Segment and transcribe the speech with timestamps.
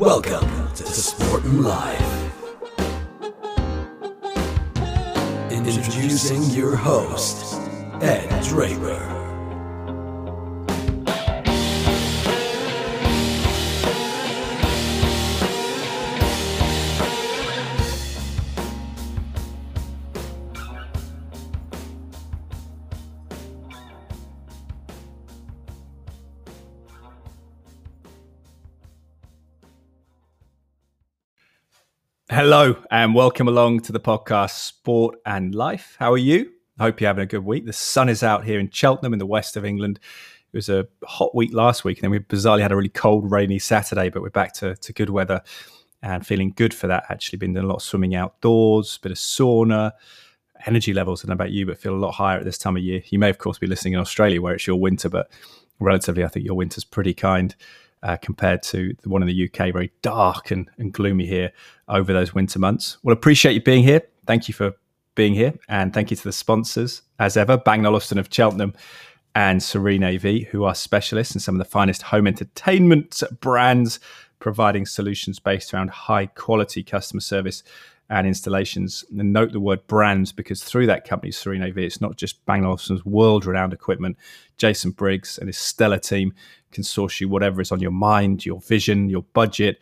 [0.00, 2.32] Welcome to Sporting Life.
[5.50, 7.60] Introducing your host,
[8.00, 9.19] Ed Draper.
[32.42, 35.96] Hello and welcome along to the podcast Sport and Life.
[35.98, 36.50] How are you?
[36.78, 37.66] I hope you're having a good week.
[37.66, 40.00] The sun is out here in Cheltenham in the west of England.
[40.50, 43.30] It was a hot week last week, and then we bizarrely had a really cold,
[43.30, 45.42] rainy Saturday, but we're back to, to good weather
[46.02, 47.04] and feeling good for that.
[47.10, 49.92] Actually, been doing a lot of swimming outdoors, a bit of sauna.
[50.64, 52.74] Energy levels, I don't know about you, but feel a lot higher at this time
[52.74, 53.02] of year.
[53.10, 55.30] You may, of course, be listening in Australia where it's your winter, but
[55.78, 57.54] relatively, I think your winter's pretty kind
[58.02, 61.52] uh, compared to the one in the UK, very dark and, and gloomy here
[61.88, 62.98] over those winter months.
[63.02, 64.02] Well, appreciate you being here.
[64.26, 64.74] Thank you for
[65.14, 65.54] being here.
[65.68, 68.74] And thank you to the sponsors, as ever, Bang of Cheltenham
[69.34, 74.00] and Serene AV, who are specialists in some of the finest home entertainment brands,
[74.38, 77.62] providing solutions based around high quality customer service
[78.10, 79.04] and installations.
[79.16, 82.64] And note the word brands because through that company, Serene AV, it's not just Bang
[82.64, 84.18] Olufsen's world renowned equipment.
[84.58, 86.34] Jason Briggs and his stellar team
[86.72, 89.78] can source you whatever is on your mind, your vision, your budget,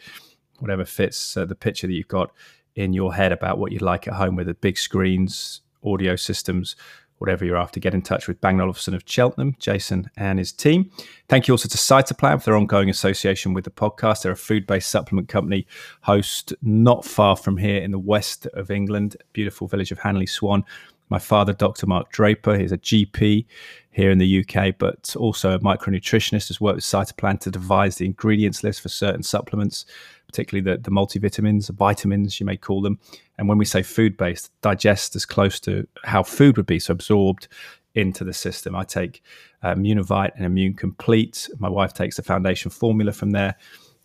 [0.58, 2.30] whatever fits uh, the picture that you've got
[2.74, 6.76] in your head about what you'd like at home the big screens, audio systems,
[7.18, 10.90] whatever you're after, get in touch with Bang Olufsen of Cheltenham, Jason and his team.
[11.28, 14.22] Thank you also to Cytoplan for their ongoing association with the podcast.
[14.22, 15.66] They're a food-based supplement company,
[16.02, 20.64] host not far from here in the west of England, beautiful village of Hanley Swan.
[21.10, 21.86] My father, Dr.
[21.86, 23.46] Mark Draper, he's a GP
[23.90, 28.06] here in the UK, but also a micronutritionist, has worked with Cytoplan to devise the
[28.06, 29.86] ingredients list for certain supplements,
[30.28, 33.00] particularly the, the multivitamins, the vitamins, you may call them.
[33.36, 36.92] And when we say food based, digest as close to how food would be, so
[36.92, 37.48] absorbed
[37.94, 38.76] into the system.
[38.76, 39.22] I take
[39.62, 41.48] uh, Immunovite and Immune Complete.
[41.58, 43.56] My wife takes the foundation formula from there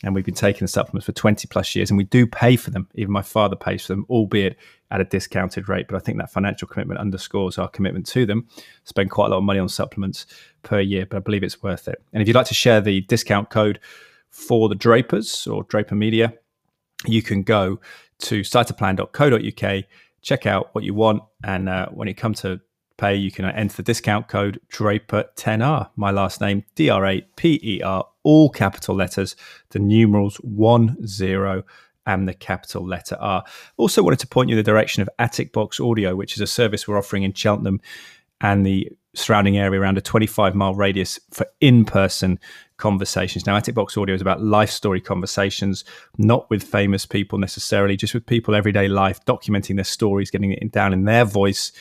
[0.03, 2.69] and we've been taking the supplements for 20 plus years and we do pay for
[2.69, 4.57] them even my father pays for them albeit
[4.91, 8.47] at a discounted rate but i think that financial commitment underscores our commitment to them
[8.83, 10.25] spend quite a lot of money on supplements
[10.61, 13.01] per year but i believe it's worth it and if you'd like to share the
[13.01, 13.79] discount code
[14.33, 16.33] for the drapers or draper media
[17.05, 17.79] you can go
[18.19, 19.83] to cytoplan.co.uk
[20.21, 22.59] check out what you want and uh, when you come to
[22.97, 29.35] pay you can enter the discount code draper10r my last name d-r-a-p-e-r all capital letters,
[29.69, 31.63] the numerals 1 0
[32.05, 33.43] and the capital letter R.
[33.77, 36.47] Also, wanted to point you in the direction of Attic Box Audio, which is a
[36.47, 37.79] service we're offering in Cheltenham
[38.41, 42.39] and the surrounding area around a 25 mile radius for in person
[42.77, 43.45] conversations.
[43.45, 45.85] Now, Attic Box Audio is about life story conversations,
[46.17, 50.71] not with famous people necessarily, just with people everyday life, documenting their stories, getting it
[50.71, 51.71] down in their voice.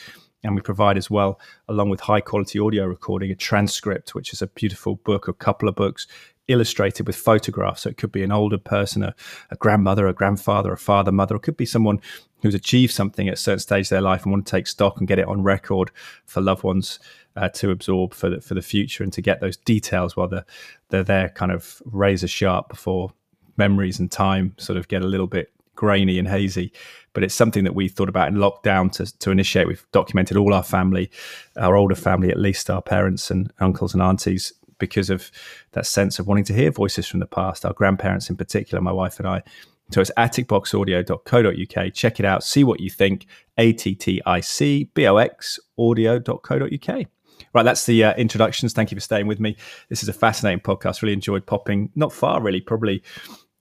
[0.43, 1.39] And we provide as well,
[1.69, 5.69] along with high quality audio recording, a transcript, which is a beautiful book, a couple
[5.69, 6.05] of books
[6.49, 7.83] illustrated with photographs.
[7.83, 9.15] So it could be an older person, a,
[9.49, 11.35] a, grandmother, a grandfather, a father, mother.
[11.35, 12.01] It could be someone
[12.41, 14.99] who's achieved something at a certain stage of their life and want to take stock
[14.99, 15.91] and get it on record
[16.25, 16.99] for loved ones
[17.35, 20.45] uh, to absorb for the, for the future and to get those details while they're,
[20.89, 23.11] they're there kind of razor sharp before
[23.57, 26.71] memories and time sort of get a little bit grainy and hazy.
[27.13, 29.67] But it's something that we thought about in lockdown to, to initiate.
[29.67, 31.11] We've documented all our family,
[31.57, 35.31] our older family, at least our parents and uncles and aunties because of
[35.73, 38.91] that sense of wanting to hear voices from the past, our grandparents in particular, my
[38.91, 39.43] wife and I.
[39.91, 41.93] So it's atticboxaudio.co.uk.
[41.93, 42.43] Check it out.
[42.43, 43.27] See what you think.
[43.57, 47.05] A T T I C B O X audio.co.uk.
[47.53, 48.73] Right, that's the uh, introductions.
[48.73, 49.55] Thank you for staying with me.
[49.89, 51.01] This is a fascinating podcast.
[51.01, 53.03] Really enjoyed popping, not far really, probably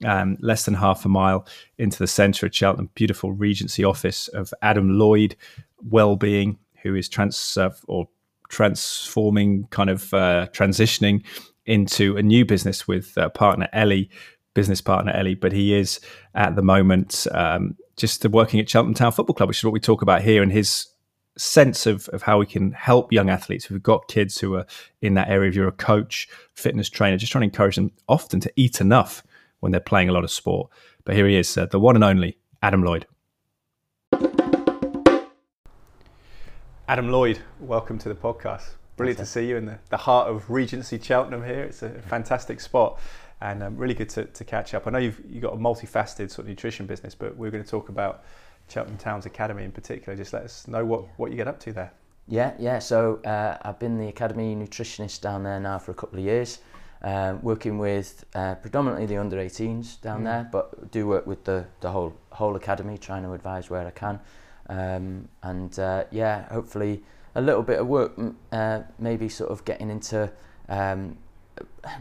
[0.05, 1.47] um, less than half a mile
[1.79, 2.91] into the centre of Cheltenham.
[2.95, 5.37] Beautiful Regency office of Adam Lloyd
[5.91, 8.09] Wellbeing, who is trans uh, or
[8.49, 11.25] transforming, kind of uh, transitioning
[11.67, 14.11] into a new business with uh, partner Ellie,
[14.55, 15.35] business partner Ellie.
[15.35, 16.01] But he is
[16.35, 19.81] at the moment um, just working at Cheltenham Town Football Club, which is what we
[19.81, 20.87] talk about here, and his
[21.37, 23.71] sense of, of how we can help young athletes.
[23.71, 24.67] We've got kids who are
[25.01, 25.49] in that area.
[25.49, 29.23] If you're a coach, fitness trainer, just trying to encourage them often to eat enough
[29.61, 30.71] when they're playing a lot of sport.
[31.05, 33.07] But here he is, uh, the one and only Adam Lloyd.
[36.89, 38.71] Adam Lloyd, welcome to the podcast.
[38.97, 41.63] Brilliant to see you in the, the heart of Regency Cheltenham here.
[41.63, 43.01] It's a fantastic spot
[43.41, 44.87] and um, really good to, to catch up.
[44.87, 47.69] I know you've, you've got a multifaceted sort of nutrition business, but we're going to
[47.69, 48.25] talk about
[48.69, 50.17] Cheltenham Towns Academy in particular.
[50.17, 51.93] Just let us know what, what you get up to there.
[52.29, 52.79] Yeah, yeah.
[52.79, 56.59] So uh, I've been the academy nutritionist down there now for a couple of years.
[57.03, 60.25] uh, working with uh, predominantly the under 18s down Mm.
[60.25, 63.91] there, but do work with the, the whole whole academy, trying to advise where I
[63.91, 64.21] can.
[64.69, 67.03] Um, and uh, yeah, hopefully
[67.35, 68.13] a little bit of work,
[68.53, 70.31] uh, maybe sort of getting into
[70.69, 71.19] um,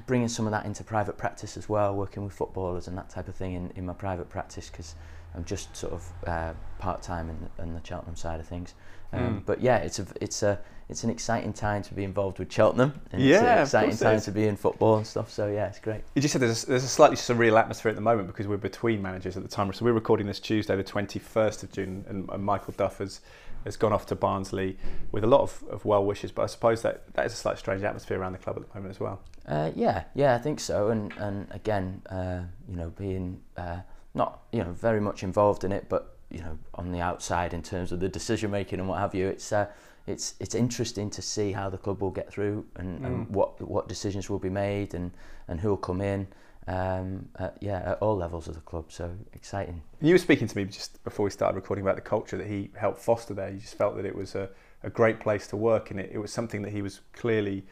[0.06, 3.28] bringing some of that into private practice as well, working with footballers and that type
[3.28, 4.96] of thing in, in my private practice because
[5.36, 8.74] I'm just sort of uh, part time in, the- in the Cheltenham side of things.
[9.14, 9.46] Um, Mm.
[9.46, 10.58] But yeah, it's a it's a
[10.88, 12.94] it's an exciting time to be involved with Cheltenham.
[13.12, 15.30] And it's Yeah, an exciting time to be in football and stuff.
[15.30, 16.02] So yeah, it's great.
[16.16, 18.56] You just said there's a, there's a slightly surreal atmosphere at the moment because we're
[18.58, 19.72] between managers at the time.
[19.74, 23.20] So we're recording this Tuesday, the 21st of June, and, and Michael Duff has,
[23.66, 24.78] has gone off to Barnsley
[25.12, 26.32] with a lot of, of well wishes.
[26.32, 28.76] But I suppose that that is a slightly strange atmosphere around the club at the
[28.80, 29.22] moment as well.
[29.48, 30.90] Uh, yeah, yeah, I think so.
[30.90, 33.80] And and again, uh, you know, being uh,
[34.14, 37.62] not you know very much involved in it, but you know on the outside in
[37.62, 39.68] terms of the decision making and what have you, it's uh,
[40.08, 43.32] it's it's interesting to see how the club will get through and, and Mm.
[43.32, 45.12] what what decisions will be made and
[45.48, 46.28] and who will come in.
[46.72, 48.86] Um, at, yeah, at all levels of the club.
[48.92, 49.82] So exciting.
[50.00, 52.70] You were speaking to me just before we started recording about the culture that he
[52.78, 53.50] helped foster there.
[53.50, 54.50] You just felt that it was a,
[54.84, 57.66] a great place to work, and it, it was something that he was clearly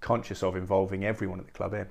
[0.00, 1.86] conscious of involving everyone at the club in.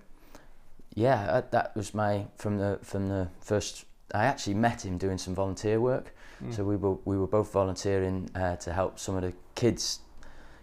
[0.93, 3.85] yeah, uh, that was my from the from the first.
[4.13, 6.13] I actually met him doing some volunteer work.
[6.43, 6.53] Mm.
[6.53, 9.99] So we were we were both volunteering uh, to help some of the kids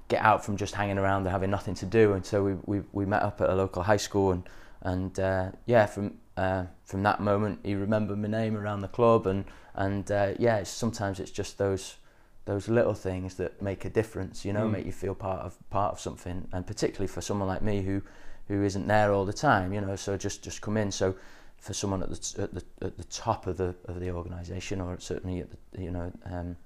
[0.09, 2.13] get out from just hanging around and having nothing to do.
[2.13, 4.43] And so we we, we met up at a local high school and
[4.83, 9.27] and uh, yeah, from uh, from that moment he remembered my name around the club
[9.27, 9.45] and
[9.75, 11.97] and uh, yeah, it's, sometimes it's just those
[12.45, 14.45] those little things that make a difference.
[14.45, 14.73] You know, Mm.
[14.73, 16.49] make you feel part of part of something.
[16.53, 18.03] And particularly for someone like me who
[18.49, 19.73] who isn't there all the time.
[19.73, 20.91] You know, so just just come in.
[20.91, 21.15] So
[21.59, 24.99] for someone at the at the at the top of the of the organisation, or
[25.01, 26.57] certainly at the you know um,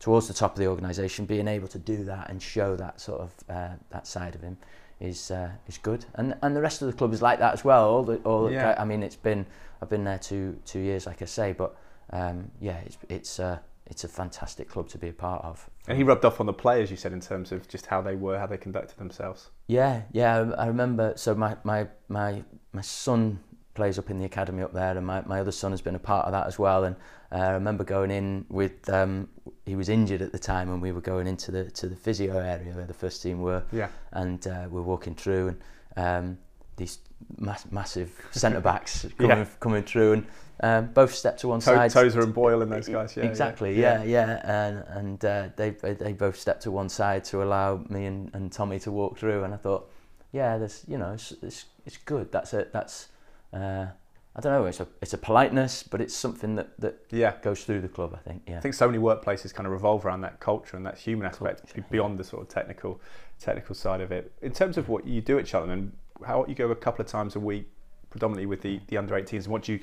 [0.00, 3.20] towards the top of the organisation, being able to do that and show that sort
[3.20, 4.56] of uh, that side of him
[5.02, 6.06] is uh, is good.
[6.14, 7.88] And and the rest of the club is like that as well.
[7.90, 8.74] All the all Yeah.
[8.78, 9.44] I mean, it's been
[9.82, 11.76] I've been there two two years, like I say, but
[12.10, 15.68] um, yeah, it's it's uh, it's a fantastic club to be a part of.
[15.88, 18.14] And he rubbed off on the players, you said, in terms of just how they
[18.14, 19.50] were, how they conducted themselves.
[19.66, 21.14] Yeah, yeah, I, I remember.
[21.16, 23.40] So my, my my my son
[23.74, 25.98] plays up in the academy up there, and my, my other son has been a
[25.98, 26.84] part of that as well.
[26.84, 26.96] And
[27.30, 29.28] uh, I remember going in with um,
[29.64, 32.38] he was injured at the time, and we were going into the to the physio
[32.38, 33.88] area where the first team were, Yeah.
[34.12, 35.56] and uh, we're walking through,
[35.96, 36.38] and um,
[36.76, 36.98] these
[37.38, 39.46] mass, massive centre backs coming Yeah.
[39.60, 40.26] coming through, and
[40.60, 41.90] um, both stepped to one side.
[41.90, 43.16] Tozer and Boyle and those guys.
[43.16, 43.80] Yeah, exactly.
[43.80, 48.04] Yeah, yeah, and and uh, they they both stepped to one side to allow me
[48.06, 49.90] and, and Tommy to walk through, and I thought,
[50.32, 52.30] yeah, there's you know it's it's, it's good.
[52.30, 52.72] That's it.
[52.72, 53.08] That's
[53.52, 53.86] uh,
[54.34, 54.64] I don't know.
[54.64, 57.34] It's a it's a politeness, but it's something that that Yeah.
[57.42, 58.14] goes through the club.
[58.14, 58.42] I think.
[58.46, 58.56] Yeah.
[58.58, 61.66] I think so many workplaces kind of revolve around that culture and that human aspect
[61.74, 63.00] Culture, beyond the sort of technical
[63.38, 64.32] technical side of it.
[64.40, 65.92] In terms of what you do at Cheltenham,
[66.24, 67.68] how you go a couple of times a week,
[68.08, 69.80] predominantly with the, the under 18s, and what do you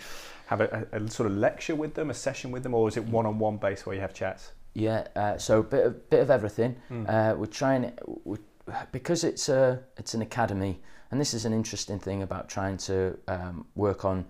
[0.48, 2.98] have a, a, a sort of lecture with them, a session with them, or is
[2.98, 4.52] it one on one base where you have chats?
[4.74, 6.76] Yeah, uh, so a bit of, bit of everything.
[6.90, 7.08] Mm.
[7.10, 7.92] Uh, we're trying
[8.24, 8.38] we,
[8.92, 10.80] because it's a it's an academy,
[11.12, 14.26] and this is an interesting thing about trying to um, work on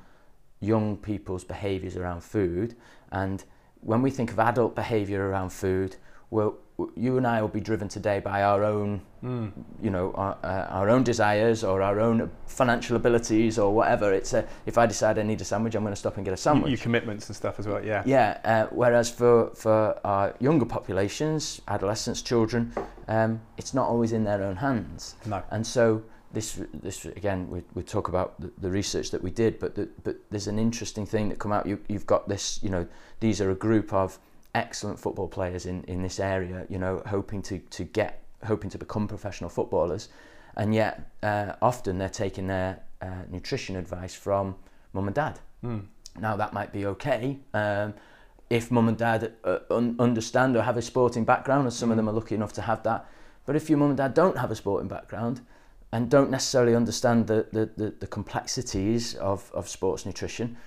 [0.61, 2.75] young people's behaviours around food.
[3.11, 3.43] And
[3.81, 5.95] when we think of adult behaviour around food,
[6.31, 6.57] well,
[6.95, 9.51] you and I will be driven today by our own, Mm.
[9.81, 14.13] you know, our, uh, our own desires or our own financial abilities or whatever.
[14.13, 16.33] It's a, if I decide I need a sandwich, I'm going to stop and get
[16.33, 16.71] a sandwich.
[16.71, 18.03] Your commitments and stuff as well, yeah.
[18.05, 22.71] Yeah, uh, whereas for, for our younger populations, adolescents, children,
[23.09, 25.15] um, it's not always in their own hands.
[25.25, 25.43] No.
[25.51, 26.01] And so
[26.33, 29.89] this, this again, we, we talk about the, the research that we did, but the,
[30.03, 31.65] but there's an interesting thing that come out.
[31.65, 32.87] You, you've got this, you know,
[33.19, 34.19] these are a group of
[34.55, 38.77] excellent football players in, in this area, you know, hoping to, to get, hoping to
[38.77, 40.09] become professional footballers,
[40.55, 44.55] and yet uh, often they're taking their uh, nutrition advice from
[44.93, 45.39] mum and dad.
[45.63, 45.85] Mm.
[46.19, 47.93] Now that might be okay um,
[48.49, 51.97] if mum and dad uh, un- understand or have a sporting background, and some of
[51.97, 53.05] them are lucky enough to have that.
[53.45, 55.41] But if your mum and dad don't have a sporting background
[55.91, 60.57] and don't necessarily understand the, the, the, the complexities of, of sports nutrition,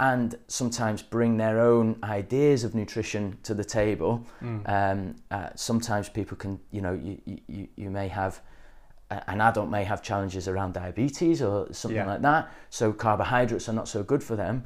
[0.00, 4.26] and sometimes bring their own ideas of nutrition to the table,
[4.66, 8.40] um, uh, sometimes people can, you know, you, you, you may have
[9.10, 12.06] an adult may have challenges around diabetes or something Yeah.
[12.06, 12.50] like that.
[12.70, 14.64] So carbohydrates are not so good for them,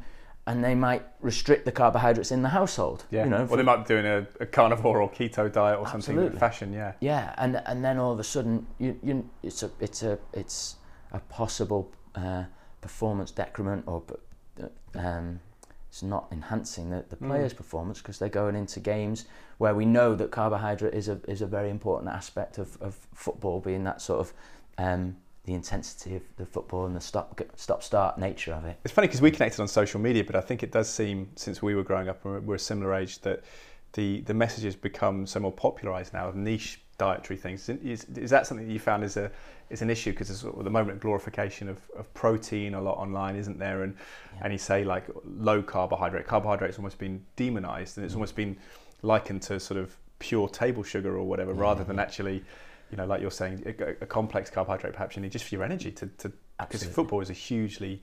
[0.50, 3.04] and they might restrict the carbohydrates in the household.
[3.10, 3.24] Yeah.
[3.24, 6.16] You know, or they might be doing a, a carnivore or keto diet or something
[6.16, 6.38] in Absolutely.
[6.40, 6.92] fashion, yeah.
[7.00, 10.76] yeah, and and then all of a sudden, you, you it's a it's a it's
[11.12, 12.44] a possible uh,
[12.80, 14.02] performance decrement or
[14.60, 15.40] uh, um,
[15.88, 17.28] it's not enhancing the, the Mm.
[17.28, 19.26] players' performance because they're going into games
[19.58, 23.60] where we know that carbohydrate is a is a very important aspect of, of football,
[23.60, 24.32] being that sort of
[24.78, 25.16] um,
[25.50, 28.78] the intensity of the football and the stop stop start nature of it.
[28.84, 31.60] It's funny because we connected on social media, but I think it does seem since
[31.60, 33.42] we were growing up and we're a similar age that
[33.94, 37.68] the the messages become so more popularized now of niche dietary things.
[37.68, 39.32] Is, is that something that you found is a
[39.70, 43.34] is an issue because there's at the moment glorification of, of protein a lot online,
[43.34, 43.82] isn't there?
[43.82, 43.96] And
[44.34, 44.42] yeah.
[44.44, 48.18] and you say like low carbohydrate, carbohydrate's almost been demonized and it's mm.
[48.18, 48.56] almost been
[49.02, 51.60] likened to sort of pure table sugar or whatever, yeah.
[51.60, 52.44] rather than actually,
[52.90, 55.64] you know, like you're saying, a, a complex carbohydrate perhaps you need just for your
[55.64, 58.02] energy to, to because football is a hugely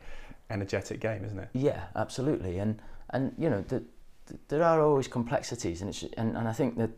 [0.50, 1.50] energetic game, isn't it?
[1.54, 2.58] Yeah, absolutely.
[2.60, 3.84] And and you know, the,
[4.26, 6.92] the, there are always complexities, and it's and, and I think that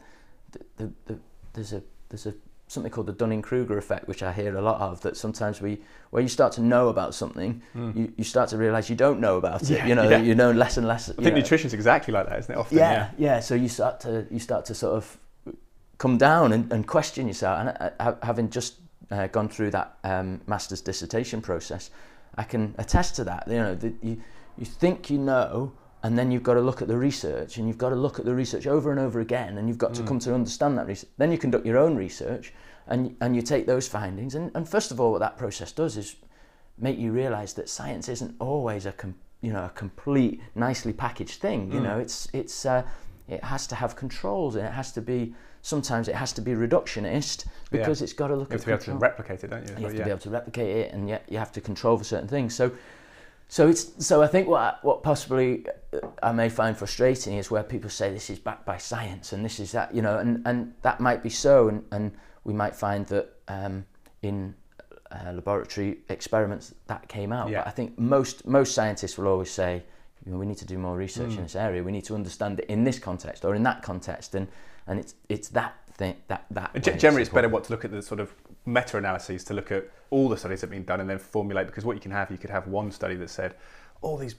[0.78, 1.20] the, the,
[1.54, 2.34] there's a there's a
[2.68, 5.02] something called the Dunning-Kruger effect, which I hear a lot of.
[5.02, 5.82] That sometimes we,
[6.12, 7.96] where you start to know about something, mm.
[7.96, 9.70] you, you start to realise you don't know about it.
[9.70, 10.22] Yeah, you know, yeah.
[10.22, 11.10] you know less and less.
[11.10, 11.42] I think know.
[11.42, 12.58] nutrition's exactly like that, isn't it?
[12.58, 13.40] Often, yeah, yeah, yeah.
[13.40, 15.18] So you start to you start to sort of
[16.00, 17.60] come down and, and question yourself.
[17.60, 18.80] And uh, having just
[19.12, 21.92] uh, gone through that um, master's dissertation process,
[22.36, 23.44] I can attest to that.
[23.48, 24.18] You know, the, you
[24.58, 25.72] you think you know,
[26.04, 28.26] and then you've got to look at the research and you've got to look at
[28.26, 30.08] the research over and over again and you've got to mm.
[30.08, 32.54] come to understand that research then you conduct your own research
[32.88, 35.98] and and you take those findings and, and first of all what that process does
[35.98, 36.16] is
[36.78, 41.42] make you realize that science isn't always a com, you know a complete nicely packaged
[41.42, 41.84] thing you mm.
[41.84, 42.84] know it's it's uh,
[43.28, 46.52] it has to have controls and it has to be sometimes it has to be
[46.52, 48.04] reductionist because yeah.
[48.06, 48.66] it's got to look at it.
[48.66, 50.00] you have to be able to replicate it don't you you have yeah.
[50.00, 52.56] to be able to replicate it and yet you have to control for certain things
[52.56, 52.72] so
[53.52, 57.64] so it's so I think what what possibly uh, I may find frustrating is where
[57.64, 60.74] people say this is backed by science and this is that you know and and
[60.84, 62.12] that might be so and and
[62.44, 63.86] we might find that um,
[64.22, 64.56] in
[65.12, 67.50] uh, laboratory experiments that came out.
[67.50, 67.62] Yeah.
[67.62, 69.84] But I think most most scientists will always say
[70.26, 71.38] you know, we need to do more research mm.
[71.38, 71.82] in this area.
[71.82, 74.48] We need to understand it in this context or in that context, and
[74.90, 76.74] and it's it's that thing that that.
[76.84, 78.34] Generally, it's better what to look at the sort of
[78.66, 81.86] meta-analyses to look at all the studies that have been done and then formulate because
[81.86, 83.56] what you can have you could have one study that said
[84.02, 84.36] all these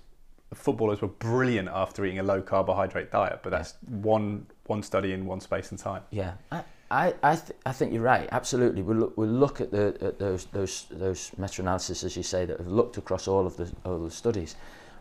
[0.54, 3.96] footballers were brilliant after eating a low carbohydrate diet but that's yeah.
[3.96, 6.02] one one study in one space and time.
[6.10, 6.34] Yeah.
[6.50, 8.28] I i I, th- I think you're right.
[8.32, 8.82] Absolutely.
[8.82, 12.44] We'll look, we'll look at, the, at those those those meta analyses as you say
[12.46, 14.56] that have looked across all of the all the studies.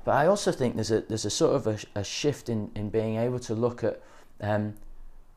[0.05, 2.89] But i also think there's a there's a sort of a, a shift in in
[2.89, 4.01] being able to look at
[4.41, 4.75] um,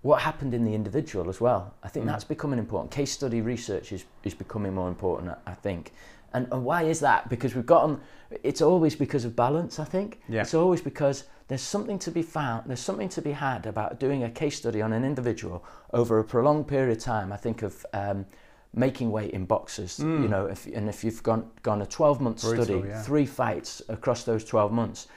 [0.03, 1.75] what happened in the individual as well.
[1.83, 2.09] I think mm.
[2.09, 2.91] that's becoming important.
[2.91, 5.93] Case study research is, is becoming more important, I think.
[6.35, 7.29] And, and why is that?
[7.29, 8.01] Because we've gotten,
[8.43, 10.21] it's always because of balance, I think.
[10.29, 10.43] Yeah.
[10.43, 14.25] It's always because there's something to be found, there's something to be had about doing
[14.25, 17.33] a case study on an individual over a prolonged period of time.
[17.33, 18.27] I think of um,
[18.75, 20.23] making weight in boxers, mm.
[20.23, 23.03] you know, if, and if you've gone, gone a 12 month study, yeah.
[23.03, 25.09] three fights across those 12 months,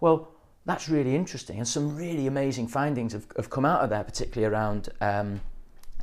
[0.00, 0.32] well,
[0.64, 1.58] that's really interesting.
[1.58, 5.40] And some really amazing findings have, have come out of there, particularly around um,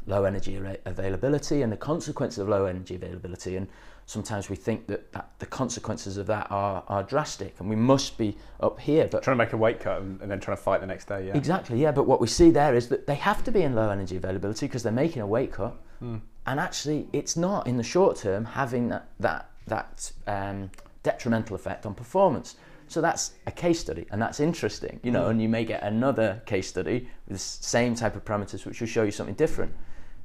[0.05, 3.55] low energy availability and the consequences of low energy availability.
[3.55, 3.67] And
[4.05, 8.17] sometimes we think that, that the consequences of that are, are drastic and we must
[8.17, 9.07] be up here.
[9.09, 11.07] But trying to make a weight cut and, and then trying to fight the next
[11.07, 11.37] day, yeah.
[11.37, 11.91] Exactly, yeah.
[11.91, 14.65] But what we see there is that they have to be in low energy availability
[14.65, 15.75] because they're making a weight cut.
[16.03, 16.21] Mm.
[16.47, 20.71] And actually, it's not in the short term having that, that, that um,
[21.03, 22.55] detrimental effect on performance.
[22.89, 25.25] So that's a case study, and that's interesting, you know.
[25.25, 25.29] Mm.
[25.29, 28.87] And you may get another case study with the same type of parameters, which will
[28.87, 29.73] show you something different.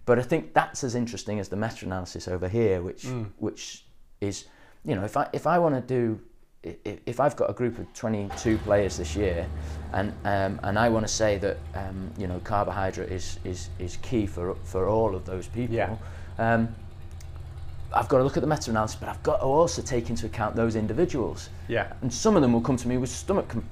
[0.06, 3.30] But I think that's as interesting as the meta-analysis over here, which mm.
[3.38, 3.84] which
[4.20, 4.46] is,
[4.84, 6.20] you know, if I if I want to do
[6.84, 9.46] if I've got a group of 22 players this year,
[9.92, 13.98] and um, and I want to say that um, you know carbohydrate is, is is
[13.98, 15.96] key for for all of those people, yeah.
[16.38, 16.74] um,
[17.92, 20.56] I've got to look at the meta-analysis, but I've got to also take into account
[20.56, 21.48] those individuals.
[21.68, 21.92] Yeah.
[22.00, 23.68] And some of them will come to me with stomach com-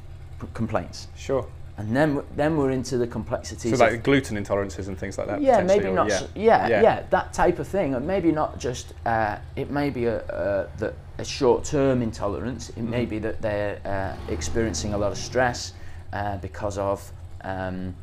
[0.55, 1.09] complaints.
[1.17, 1.47] Sure.
[1.79, 3.79] And then then we're into the complexities.
[3.79, 5.41] So like of, gluten intolerances and things like that.
[5.41, 6.09] Yeah, maybe or, not.
[6.09, 6.21] Yeah.
[6.35, 6.69] yeah.
[6.69, 7.95] yeah, yeah, that type of thing.
[7.95, 8.93] And maybe not just.
[9.07, 12.69] Uh, it may be a, a, a short-term intolerance.
[12.71, 12.89] It mm.
[12.89, 15.73] may be that they're uh, experiencing a lot of stress
[16.13, 17.11] uh, because of.
[17.41, 17.95] Um,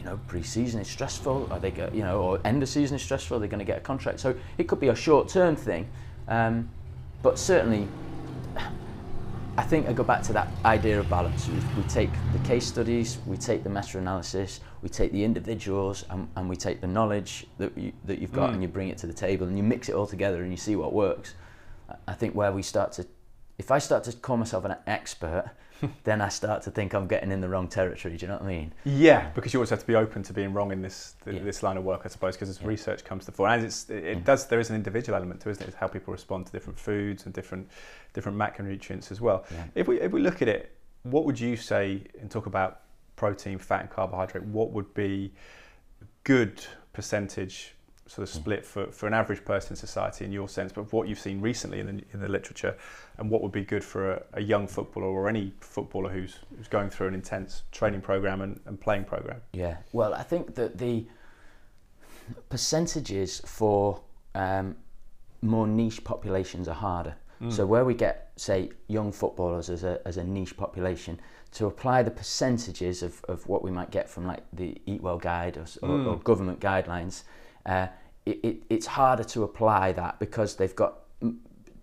[0.00, 3.02] you know, pre-season is stressful, or they get, you know, or end of season is
[3.02, 4.18] stressful, they're going to get a contract.
[4.18, 5.86] So it could be a short-term thing,
[6.26, 6.70] um,
[7.22, 7.86] but certainly,
[9.58, 11.46] I think I go back to that idea of balance.
[11.46, 16.26] We, we take the case studies, we take the meta-analysis, we take the individuals, and,
[16.34, 18.54] and we take the knowledge that you, that you've got, mm.
[18.54, 20.56] and you bring it to the table, and you mix it all together, and you
[20.56, 21.34] see what works.
[22.08, 23.06] I think where we start to,
[23.58, 25.50] if I start to call myself an expert
[26.04, 28.16] then I start to think I'm getting in the wrong territory.
[28.16, 28.72] Do you know what I mean?
[28.84, 31.38] Yeah, because you always have to be open to being wrong in this yeah.
[31.40, 32.68] this line of work, I suppose, because as yeah.
[32.68, 34.24] research comes to the fore, and it's, it, it mm.
[34.24, 35.68] does there is an individual element to it, isn't it?
[35.68, 37.68] It's how people respond to different foods and different
[38.12, 39.44] different macronutrients as well.
[39.74, 42.80] If we if we look at it, what would you say and talk about
[43.16, 44.44] protein, fat, and carbohydrate?
[44.44, 45.32] What would be
[46.24, 47.74] good percentage
[48.10, 51.06] sort of split for, for an average person in society in your sense, but what
[51.06, 52.76] you've seen recently in the, in the literature
[53.18, 56.66] and what would be good for a, a young footballer or any footballer who's, who's
[56.66, 59.40] going through an intense training program and, and playing program?
[59.52, 61.06] Yeah, well, I think that the
[62.48, 64.00] percentages for
[64.34, 64.74] um,
[65.40, 67.14] more niche populations are harder.
[67.40, 67.52] Mm.
[67.52, 71.20] So where we get, say, young footballers as a, as a niche population,
[71.52, 75.18] to apply the percentages of, of what we might get from like the Eat Well
[75.18, 75.88] guide or, mm.
[75.88, 77.22] or, or government guidelines,
[77.66, 77.86] uh,
[78.30, 80.98] it, it, it's harder to apply that because they've got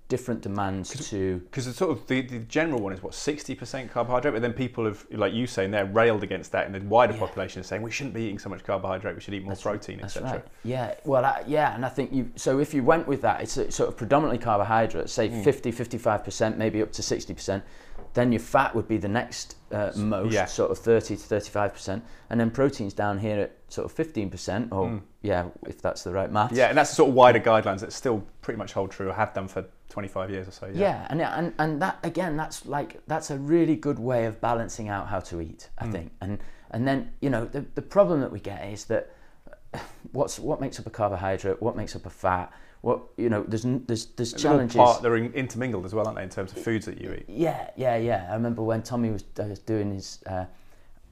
[0.07, 3.91] different demands Cause, to because the sort of the, the general one is what 60%
[3.91, 7.11] carbohydrate but then people have like you saying they're railed against that and the wider
[7.11, 7.19] yeah.
[7.19, 9.63] population is saying we shouldn't be eating so much carbohydrate we should eat more that's
[9.63, 10.45] protein etc right.
[10.63, 13.53] yeah well I, yeah and i think you so if you went with that it's
[13.53, 15.43] sort of predominantly carbohydrate say mm.
[15.43, 17.61] 50 55% maybe up to 60%
[18.17, 20.45] then your fat would be the next uh, most, yeah.
[20.45, 22.01] sort of 30 to 35%.
[22.31, 25.01] And then protein's down here at sort of 15%, or mm.
[25.21, 26.51] yeah, if that's the right math.
[26.51, 29.13] Yeah, and that's the sort of wider guidelines that still pretty much hold true or
[29.13, 30.65] have done for 25 years or so.
[30.65, 34.41] Yeah, yeah and, and, and that, again, that's like, that's a really good way of
[34.41, 35.91] balancing out how to eat, I mm.
[35.91, 36.11] think.
[36.19, 36.39] And,
[36.71, 39.13] and then, you know, the, the problem that we get is that
[40.11, 42.51] what's, what makes up a carbohydrate, what makes up a fat,
[42.81, 44.77] what you know there's there's there's challenges.
[44.77, 47.25] part, they're intermingled as well aren't they in terms of foods that you eat?
[47.27, 48.27] Yeah yeah yeah.
[48.29, 50.45] I remember when tommy was uh, doing his uh,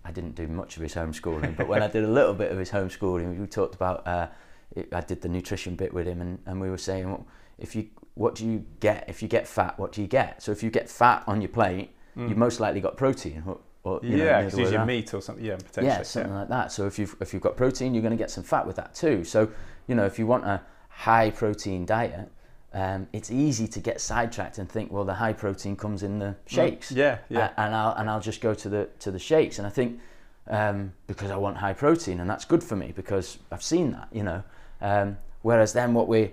[0.04, 2.58] i didn't do much of his homeschooling but when i did a little bit of
[2.58, 4.28] his homeschooling we talked about uh,
[4.76, 7.26] it, i did the nutrition bit with him and, and we were saying well,
[7.58, 9.04] if you what do you get?
[9.10, 10.42] If you get fat what do you get?
[10.42, 12.30] So if you get fat on your plate mm.
[12.30, 13.44] you've most likely got protein
[13.86, 15.46] or, or, yeah, because usually meat or something.
[15.46, 15.88] Yeah, potentially.
[15.88, 16.40] Yeah, something yeah.
[16.40, 16.72] like that.
[16.72, 18.94] So if you've if you've got protein, you're going to get some fat with that
[18.96, 19.24] too.
[19.24, 19.50] So
[19.88, 22.32] you know, if you want a high protein diet,
[22.74, 26.26] um, it's easy to get sidetracked and think, well, the high protein comes in the
[26.26, 26.92] mm, shakes.
[26.92, 27.52] Yeah, yeah.
[27.58, 29.60] And I'll and I'll just go to the to the shakes.
[29.60, 30.00] And I think
[30.48, 34.08] um, because I want high protein, and that's good for me because I've seen that,
[34.12, 34.44] you know.
[34.82, 36.32] Um, whereas then what we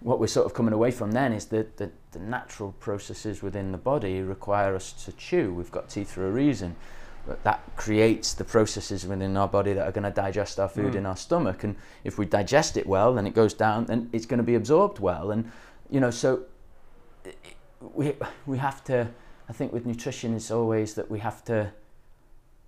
[0.00, 3.72] what we're sort of coming away from then is that the, the natural processes within
[3.72, 5.52] the body require us to chew.
[5.52, 6.76] We've got teeth for a reason
[7.26, 10.94] But that creates the processes within our body that are going to digest our food
[10.94, 10.96] mm.
[10.96, 14.24] in our stomach and if we digest it well then it goes down and it's
[14.24, 15.50] going to be absorbed well and
[15.90, 16.44] you know so
[17.92, 18.14] we
[18.46, 19.08] we have to
[19.48, 21.70] I think with nutrition it's always that we have to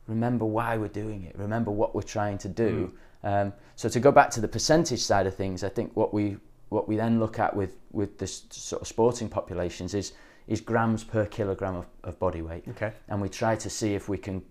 [0.07, 2.93] remember why we're doing it remember what we're trying to do
[3.25, 3.43] mm.
[3.47, 6.37] um, so to go back to the percentage side of things I think what we
[6.71, 10.13] what we then look at with with this sort of sporting populations is
[10.47, 12.65] is grams per kilogram of, of body weight.
[12.69, 12.93] Okay.
[13.09, 14.43] And we try to see if we can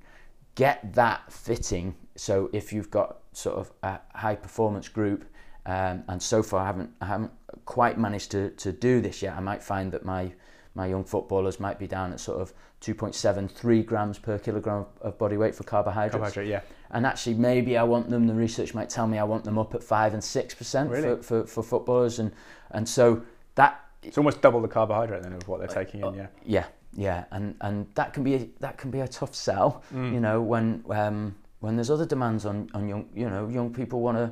[0.56, 1.96] get that fitting.
[2.16, 5.26] So if you've got sort of a high performance group,
[5.66, 7.32] um, and so far I haven't, I haven't
[7.66, 9.36] quite managed to, to do this yet.
[9.36, 10.32] I might find that my
[10.76, 15.36] my young footballers might be down at sort of 2.73 grams per kilogram of body
[15.36, 16.14] weight for carbohydrates.
[16.14, 16.62] Carbohydrate, yeah.
[16.92, 18.28] And actually, maybe I want them.
[18.28, 21.18] The research might tell me I want them up at five and six percent really?
[21.18, 22.32] for, for, for footballers, and
[22.72, 23.22] and so
[23.56, 26.14] that it's almost double the carbohydrate then of what they're taking in.
[26.14, 26.28] Yeah.
[26.46, 29.84] Yeah, yeah, and and that can be a, that can be a tough sell.
[29.94, 30.14] Mm.
[30.14, 34.02] You know, when um, when there's other demands on on young you know young people
[34.02, 34.32] want to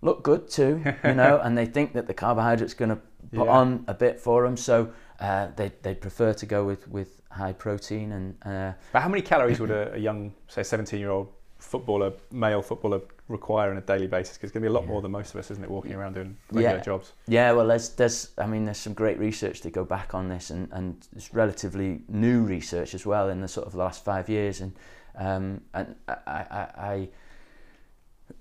[0.00, 0.82] look good too.
[1.04, 3.00] You know, and they think that the carbohydrate's going to
[3.34, 3.52] put yeah.
[3.52, 7.52] on a bit for them, so uh, they they prefer to go with with high
[7.52, 8.36] protein and.
[8.44, 12.62] Uh, but how many calories would a, a young say 17 year old footballer male
[12.62, 14.36] footballer require on a daily basis?
[14.36, 14.90] Because it's going to be a lot yeah.
[14.90, 16.82] more than most of us, isn't it, walking around doing regular yeah.
[16.82, 17.12] jobs?
[17.26, 20.50] Yeah, well, there's, there's, I mean, there's some great research to go back on this,
[20.50, 24.60] and, and it's relatively new research as well in the sort of last five years,
[24.60, 24.72] and
[25.16, 27.08] um, and I, I, I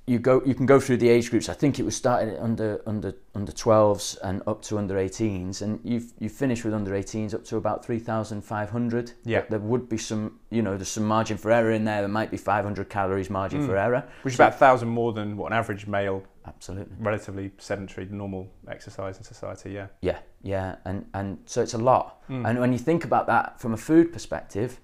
[0.07, 1.49] you go you can go through the age groups.
[1.49, 5.81] I think it was started under under under 12s and up to under 18s, and
[5.83, 9.11] you've you finished with under 18s up to about 3,500.
[9.25, 11.99] Yeah, there would be some you know there's some margin for error in there.
[11.99, 13.65] There might be 500 calories margin mm.
[13.65, 16.23] for error, which is about a thousand more than what an average male.
[16.45, 16.95] Absolutely.
[16.99, 19.71] Relatively sedentary, normal exercise in society.
[19.71, 19.87] Yeah.
[19.99, 22.25] Yeah, yeah, and and so it's a lot.
[22.29, 22.49] Mm.
[22.49, 24.79] And when you think about that from a food perspective,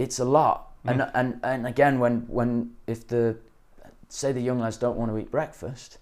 [0.00, 0.72] it's a lot.
[0.84, 0.90] Mm.
[0.90, 3.36] And and and again, when when if the
[4.16, 5.98] say the young lads don't want to eat breakfast,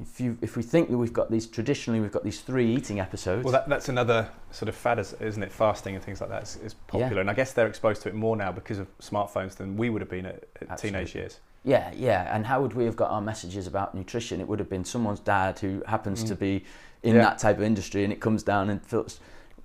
[0.00, 3.00] if you if we think that we've got these traditionally we've got these three eating
[3.00, 3.44] episodes.
[3.44, 5.50] Well, that, that's another sort of fad, isn't it?
[5.50, 7.20] Fasting and things like that is, is popular, yeah.
[7.20, 10.00] and I guess they're exposed to it more now because of smartphones than we would
[10.00, 11.40] have been at, at teenage years.
[11.64, 12.34] Yeah, yeah.
[12.34, 14.40] And how would we have got our messages about nutrition?
[14.40, 16.28] It would have been someone's dad who happens mm.
[16.28, 16.64] to be
[17.02, 17.22] in yeah.
[17.22, 19.20] that type of industry, and it comes down and fills.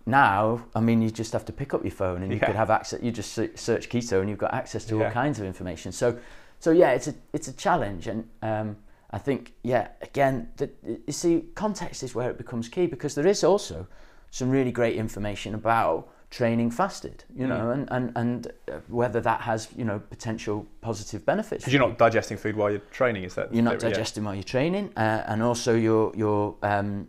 [0.06, 2.46] Now, I mean, you just have to pick up your phone and you yeah.
[2.46, 3.02] could have access.
[3.02, 5.92] You just search keto and you've got access to all kinds of information.
[5.92, 6.20] So
[6.60, 8.78] so yeah, it's a it's a challenge, and um,
[9.12, 13.28] I think yeah, again, the, you see, context is where it becomes key because there
[13.28, 13.88] is also
[14.32, 19.40] some really great information about training fasted, you know, and, and, and uh, whether that
[19.40, 21.64] has, you know, potential positive benefits.
[21.64, 23.54] Because you're not digesting food while you're training, is that?
[23.54, 23.90] You're not yeah.
[23.90, 27.08] digesting while you're training, uh, and also you're, you're, um,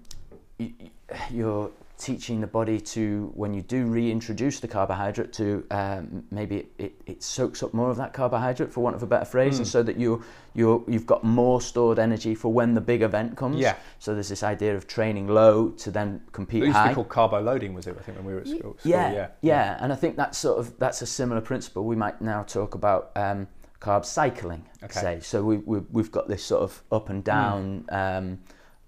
[0.61, 0.91] y- y-
[1.31, 6.73] you're teaching the body to, when you do reintroduce the carbohydrate, to um, maybe it,
[6.79, 9.63] it, it soaks up more of that carbohydrate, for want of a better phrase, Hmm.
[9.63, 10.23] and so that you
[10.55, 13.57] you you've got more stored energy for when the big event comes.
[13.59, 13.77] Yeah.
[13.99, 17.09] So there's this idea of training low to then compete It used to be called
[17.09, 17.97] carbo loading, was it?
[17.99, 18.77] I think when we were at school.
[18.79, 21.85] school, yeah, yeah, yeah, and I think that's sort of that's a similar principle.
[21.85, 23.49] We might now talk about um,
[23.81, 25.01] carb cycling, Okay.
[25.01, 25.21] say.
[25.21, 28.39] So we, we we've got this sort of up and down um,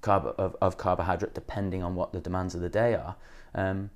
[0.03, 3.17] carb of, of carbohydrate depending on what the demands of the day are.
[3.55, 3.91] Um,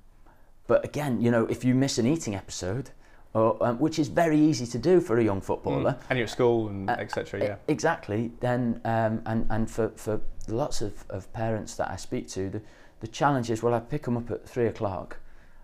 [0.67, 2.91] but again, you know, if you miss an eating episode,
[3.33, 6.29] or, um, which is very easy to do for a young footballer, And you're at
[6.29, 7.39] school and uh, etc.
[7.43, 7.55] Yeah.
[7.67, 8.31] Exactly.
[8.39, 12.61] Then, um, and and for, for lots of, of parents that I speak to, the,
[12.99, 15.17] the challenge is well, I pick them up at three o'clock,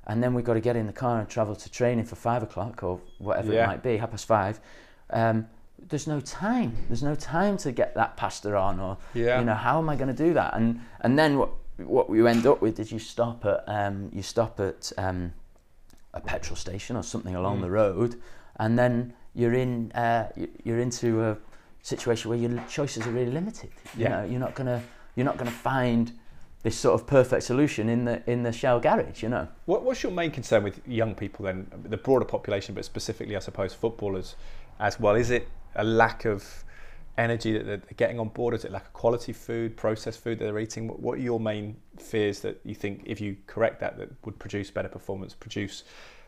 [0.07, 2.41] and then we've got to get in the car and travel to training for five
[2.41, 3.65] o'clock or whatever Yeah.
[3.65, 4.59] it might be, half past five.
[5.11, 5.47] Um,
[5.87, 6.75] there's no time.
[6.87, 9.39] There's no time to get that pasta on, or Yeah.
[9.39, 10.53] you know, how am I going to do that?
[10.55, 14.21] And and then what what we end up with is you stop at um, you
[14.21, 15.33] stop at um,
[16.13, 17.61] a petrol station or something along Mm.
[17.61, 18.15] the road,
[18.57, 20.29] and then you're in uh,
[20.63, 21.37] you're into a
[21.81, 23.69] situation where your choices are really limited.
[23.95, 24.09] You Yeah.
[24.09, 24.81] know, you're not gonna
[25.15, 26.11] you're not gonna find
[26.63, 29.23] this sort of perfect solution in the in the Shell garage.
[29.23, 29.47] You know.
[29.65, 33.39] What, what's your main concern with young people then, the broader population, but specifically, I
[33.39, 34.35] suppose, footballers
[34.79, 35.15] as well?
[35.15, 35.47] Is it
[35.79, 36.63] a lack of
[37.17, 38.53] energy that they're getting on board?
[38.53, 40.87] Is it lack of quality food, processed food that they're eating?
[40.87, 44.71] What, are your main fears that you think, if you correct that, that would produce
[44.71, 45.83] better performance, produce,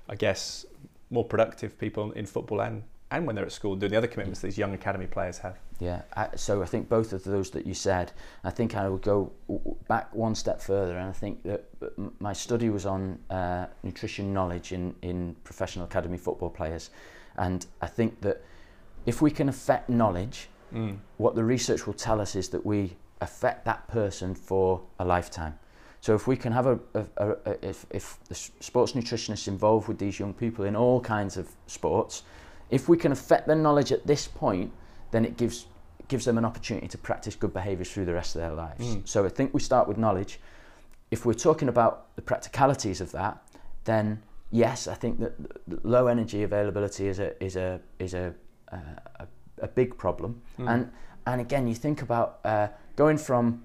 [0.09, 0.65] I guess,
[1.09, 4.39] more productive people in football and, and when they're at school doing the other commitments
[4.39, 5.57] these young academy players have?
[5.79, 8.11] Yeah, I, so I think both of those that you said,
[8.43, 9.33] I think I would go
[9.87, 11.65] back one step further, and I think that
[12.19, 16.91] my study was on uh, nutrition knowledge in, in professional academy football players,
[17.37, 18.43] and I think that
[19.05, 20.99] if we can affect knowledge, Mm.
[21.17, 25.59] what the research will tell us is that we affect that person for a lifetime.
[25.99, 29.87] So if we can have a, a, a, a if, if the sports nutritionists involved
[29.87, 32.23] with these young people in all kinds of sports,
[32.69, 34.71] if we can affect their knowledge at this point,
[35.11, 35.67] then it gives
[36.07, 38.85] gives them an opportunity to practice good behaviours through the rest of their lives.
[38.85, 39.07] Mm.
[39.07, 40.39] So I think we start with knowledge.
[41.09, 43.41] If we're talking about the practicalities of that,
[43.83, 45.33] then yes, I think that
[45.85, 48.33] low energy availability is a is a is a
[48.71, 48.77] uh,
[49.19, 49.27] a,
[49.59, 50.41] a big problem.
[50.57, 50.91] And
[51.25, 53.63] and again, you think about uh, going from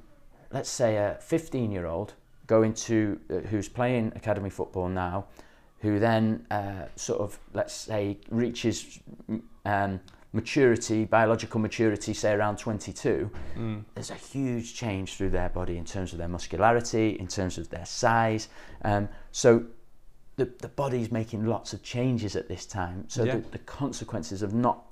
[0.52, 2.14] let's say a 15 year old
[2.46, 5.26] going to uh, who's playing academy football now,
[5.80, 10.00] who then uh, sort of let's say reaches mm, um,
[10.32, 13.30] maturity, biological maturity, say around 22.
[13.56, 13.84] Mm.
[13.94, 17.70] There's a huge change through their body in terms of their muscularity, in terms of
[17.70, 18.48] their size.
[18.84, 19.64] Um, so
[20.36, 23.06] the, the body's making lots of changes at this time.
[23.08, 23.36] So Yeah.
[23.36, 24.84] the, the consequences of not,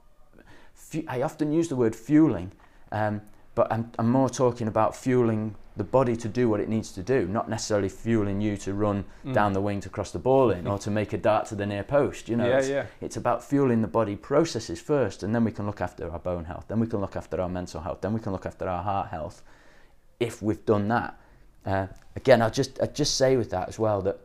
[1.09, 2.53] I often use the word fueling,
[2.93, 3.21] um,
[3.55, 7.03] but I'm, I'm more talking about fueling the body to do what it needs to
[7.03, 9.35] do, not necessarily fueling you to run Mm.
[9.35, 11.67] down the wing to cross the ball in or to make a dart to the
[11.67, 12.29] near post.
[12.29, 12.87] You know, Yeah, it's, yeah.
[13.01, 16.45] it's about fueling the body processes first, and then we can look after our bone
[16.45, 18.83] health, then we can look after our mental health, then we can look after our
[18.85, 19.43] heart health.
[20.21, 21.19] If we've done that,
[21.67, 24.19] uh, again, I'll just I just say with that as well that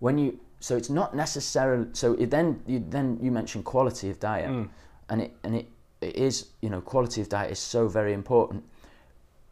[0.00, 4.18] when you so it's not necessarily so it then you then you mentioned quality of
[4.20, 4.68] diet, Mm.
[5.08, 5.68] And it and it,
[6.00, 8.64] it is you know quality of diet is so very important.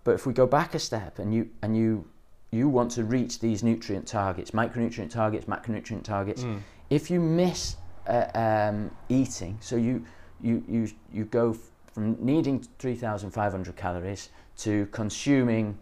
[0.05, 2.07] But if we go back a step and you and you
[2.51, 6.61] you want to reach these nutrient targets, micronutrient targets, macronutrient targets, Mm.
[6.91, 10.05] if you miss uh, um, eating, so you
[10.41, 11.57] you you you go
[11.93, 15.79] from needing 3,500 calories to consuming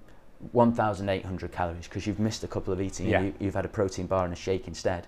[0.52, 3.18] 1,800 calories because you've missed a couple of eating Yeah.
[3.18, 5.06] and you, you've had a protein bar and a shake instead.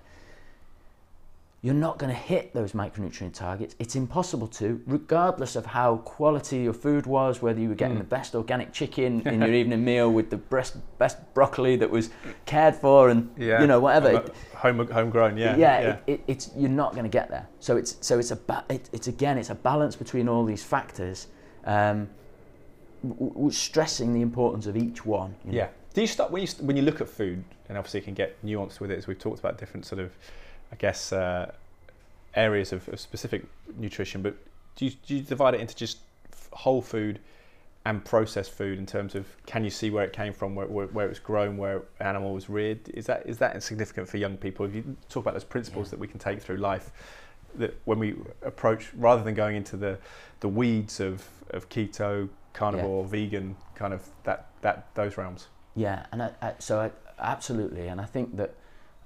[1.65, 3.77] You're not going to hit those micronutrient targets.
[3.79, 8.01] It's impossible to, regardless of how quality your food was, whether you were getting Mm.
[8.01, 12.11] the best organic chicken in your evening meal with the best, best broccoli that was
[12.47, 13.61] cared for and Yeah.
[13.61, 14.25] you know whatever.
[14.57, 15.57] Home, home, homegrown, yeah.
[15.57, 17.47] yeah, It, it, it's you're not going to get there.
[17.61, 20.65] So it's so it's a ba- it, it's again it's a balance between all these
[20.65, 21.29] factors,
[21.65, 22.09] um,
[23.09, 25.37] w- w- stressing the importance of each one.
[25.45, 25.59] you know.
[25.59, 25.69] Yeah.
[25.95, 28.15] Do you start when you st- when you look at food, and obviously you can
[28.15, 30.11] get nuanced with it, as we've talked about different sort of,
[30.73, 31.53] I guess, uh,
[32.35, 33.45] areas of, of specific
[33.77, 34.23] nutrition.
[34.23, 34.37] But
[34.77, 35.99] do you, do you divide it into just
[36.53, 37.21] whole food
[37.85, 40.87] and processed food in terms of can you see where it came from, where, where,
[40.87, 42.89] where it was grown, where animal was reared?
[42.95, 44.65] Is that is that significant for young people?
[44.67, 45.91] If you talk about those principles Yeah.
[45.91, 46.91] that we can take through life,
[47.57, 49.99] that when we approach, rather than going into the
[50.41, 55.49] the weeds of, of keto, carnivore, vegan, kind of that that those realms.
[55.75, 58.55] Yeah, and I, I, so I, absolutely, and I think that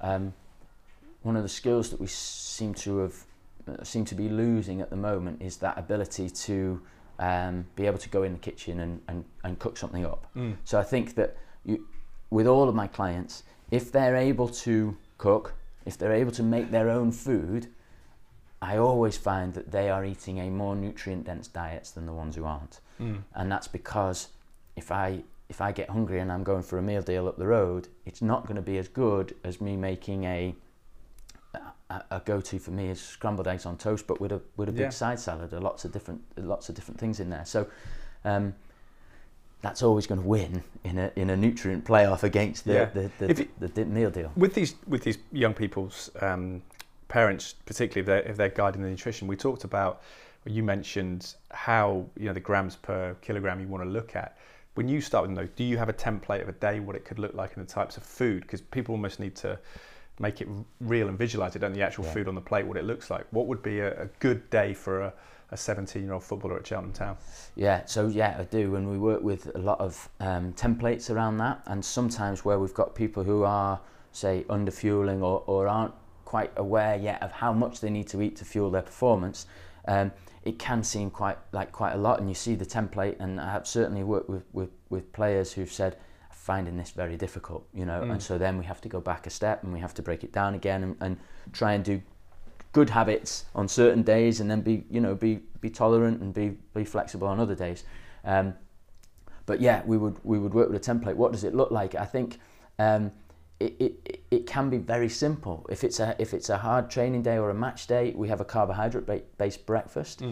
[0.00, 0.35] um,
[1.26, 3.14] one of the skills that we seem to have
[3.68, 6.80] uh, seem to be losing at the moment is that ability to
[7.18, 10.28] um, be able to go in the kitchen and, and, and cook something up.
[10.36, 10.56] Mm.
[10.62, 11.84] So I think that you,
[12.30, 16.70] with all of my clients, if they're able to cook, if they're able to make
[16.70, 17.66] their own food,
[18.62, 22.36] I always find that they are eating a more nutrient dense diet than the ones
[22.36, 22.78] who aren't.
[23.00, 23.22] Mm.
[23.34, 24.28] And that's because
[24.76, 27.46] if I if I get hungry and I'm going for a meal deal up the
[27.46, 30.54] road, it's not going to be as good as me making a
[31.90, 34.72] a, a go-to for me is scrambled eggs on toast, but with a with a
[34.72, 34.88] big Yeah.
[34.90, 35.53] side salad.
[35.53, 37.44] Are lots of different lots of different things in there.
[37.44, 37.66] So
[38.25, 38.55] um,
[39.62, 42.85] that's always going to win in a in a nutrient playoff against the Yeah.
[42.87, 44.33] the, the, it- the, meal deal.
[44.37, 46.62] with these with these young people's um,
[47.09, 50.03] parents, particularly if they're, if they're guiding the nutrition, we talked about.
[50.49, 54.38] You mentioned how you know the grams per kilogram you want to look at.
[54.75, 57.05] When you start with those, do you have a template of a day what it
[57.05, 58.42] could look like and the types of food?
[58.42, 59.59] Because people almost need to
[60.18, 60.48] make it
[60.81, 62.12] real and visualize it, don't the actual Yeah.
[62.12, 63.26] food on the plate, what it looks like.
[63.31, 65.12] What would be a, a good day for a,
[65.50, 67.16] a 17 year old footballer at Cheltenham Town?
[67.55, 71.38] Yeah, so yeah, I do, and we work with a lot of um, templates around
[71.38, 73.81] that, and sometimes where we've got people who are,
[74.12, 78.20] say, under fueling or, or aren't quite aware yet of how much they need to
[78.22, 79.46] eat to fuel their performance,
[79.87, 80.11] um,
[80.42, 83.52] it can seem quite like quite a lot, and you see the template, and I
[83.52, 86.00] have certainly worked with, with, with players who've said, "I'm
[86.46, 89.30] finding this very difficult, you know, and so then we have to go back a
[89.30, 91.16] step and we have to break it down again and, and
[91.52, 92.00] try and do
[92.72, 96.50] good habits on certain days and then be you know be be tolerant and be
[96.72, 97.82] be flexible on other days.
[98.24, 98.54] Um,
[99.44, 101.16] but yeah we would we would work with a template.
[101.16, 101.96] What does it look like?
[101.96, 102.38] I think
[102.78, 103.11] um,
[103.59, 105.66] it, it, it can be very simple.
[105.68, 108.40] If it's a if it's a hard training day or a match day we have
[108.40, 110.22] a carbohydrate based breakfast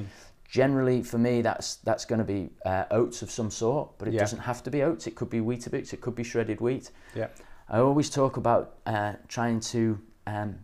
[0.48, 4.14] generally for me that's that's going to be uh, oats of some sort but it
[4.14, 4.20] Yeah.
[4.20, 7.28] doesn't have to be oats it could be weetabix it could be shredded wheat Yeah.
[7.68, 10.58] I always talk about uh, trying to um,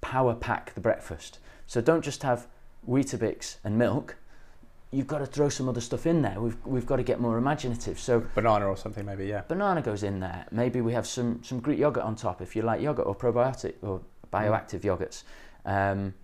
[0.00, 1.38] power pack the breakfast.
[1.68, 2.48] So don't just have
[2.88, 4.16] Weetabix and milk.
[4.90, 6.40] You've got to throw some other stuff in there.
[6.40, 8.00] We've, we've got to get more imaginative.
[8.00, 9.42] So Banana or something, maybe, yeah.
[9.46, 10.44] banana goes in there.
[10.50, 13.74] Maybe we have some, some Greek yogurt on top if you like yogurt or probiotic
[13.82, 14.00] or
[14.32, 15.22] bioactive yogurts.
[15.64, 16.14] Um,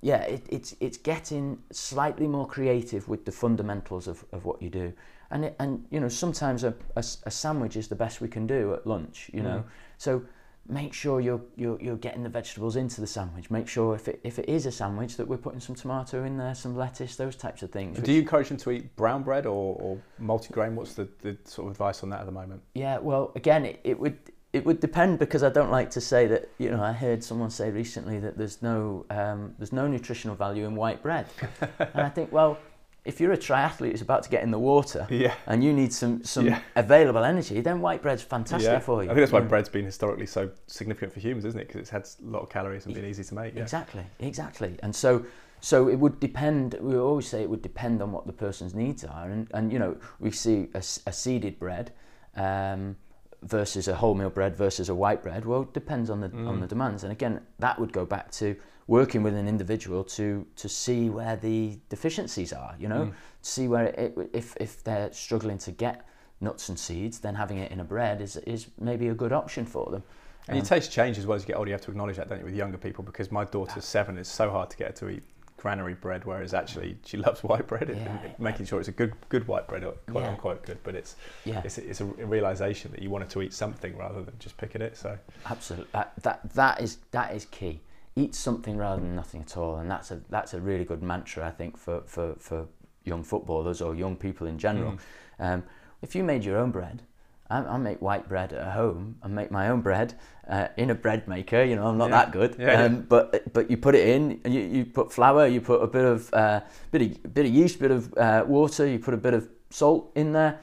[0.00, 4.70] yeah, it, it's it's getting slightly more creative with the fundamentals of, of what you
[4.70, 4.92] do,
[5.30, 8.74] and it, and you know sometimes a a sandwich is the best we can do
[8.74, 9.30] at lunch.
[9.32, 9.64] You know, mm.
[9.98, 10.22] so
[10.68, 13.50] make sure you're, you're you're getting the vegetables into the sandwich.
[13.50, 16.36] Make sure if it if it is a sandwich that we're putting some tomato in
[16.36, 17.98] there, some lettuce, those types of things.
[17.98, 20.74] Do you encourage them to eat brown bread or, or multigrain?
[20.74, 22.62] What's the, the sort of advice on that at the moment?
[22.74, 24.18] Yeah, well, again, it, it would
[24.52, 26.48] it would depend because I don't like to say that.
[26.58, 30.66] You know, I heard someone say recently that there's no um, there's no nutritional value
[30.66, 31.26] in white bread,
[31.78, 32.58] and I think, well,
[33.04, 35.34] if you're a triathlete who's about to get in the water Yeah.
[35.46, 36.60] and you need some some Yeah.
[36.76, 39.10] available energy, then white bread's fantastic for you.
[39.10, 41.68] I think that's why bread's been historically so significant for humans, isn't it?
[41.68, 43.54] Because it's had a lot of calories and been easy to make.
[43.54, 43.62] Yeah.
[43.62, 44.78] Exactly, exactly.
[44.82, 45.24] And so,
[45.60, 46.74] so it would depend.
[46.80, 49.78] We always say it would depend on what the person's needs are, and and you
[49.78, 51.92] know we see a seeded bread
[52.36, 52.96] um,
[53.42, 55.44] versus a wholemeal bread versus a white bread.
[55.44, 56.60] Well, it depends on the on mm.
[56.60, 60.68] the demands, and again, that would go back to working with an individual to to
[60.68, 62.74] see where the deficiencies are.
[62.78, 63.12] You know, mm.
[63.42, 66.06] see where it, if if they're struggling to get
[66.40, 69.64] nuts and seeds, then having it in a bread is is maybe a good option
[69.64, 70.02] for them.
[70.48, 71.68] And your um, taste changes as well as you get older.
[71.68, 73.04] You have to acknowledge that, don't you, with younger people?
[73.04, 74.16] Because my daughter's seven.
[74.16, 75.22] It's so hard to get her to eat
[75.58, 77.90] granary bread, whereas actually she loves white bread.
[77.90, 78.18] and Yeah.
[78.38, 80.30] Making sure it's a good, good white bread, or quote Yeah.
[80.30, 81.60] unquote good, but it's Yeah.
[81.64, 84.96] it's, it's a realization that you wanted to eat something rather than just picking it.
[84.96, 87.80] So Absolutely, that, that that is that is key.
[88.16, 91.46] Eat something rather than nothing at all, and that's a that's a really good mantra
[91.46, 92.66] I think for for, for
[93.04, 94.98] young footballers or young people in general.
[95.38, 95.62] Um,
[96.02, 97.02] if you made your own bread,
[97.50, 99.16] I, I make white bread at home.
[99.22, 100.14] I make my own bread
[100.48, 101.62] uh, in a bread maker.
[101.62, 102.16] You know, I'm not Yeah.
[102.24, 102.84] that good, Yeah, yeah.
[102.84, 105.86] um, but but you put it in, and you, you put flour, you put a
[105.86, 109.18] bit of uh, bit of bit of yeast, bit of uh, water, you put a
[109.18, 110.58] bit of salt in there.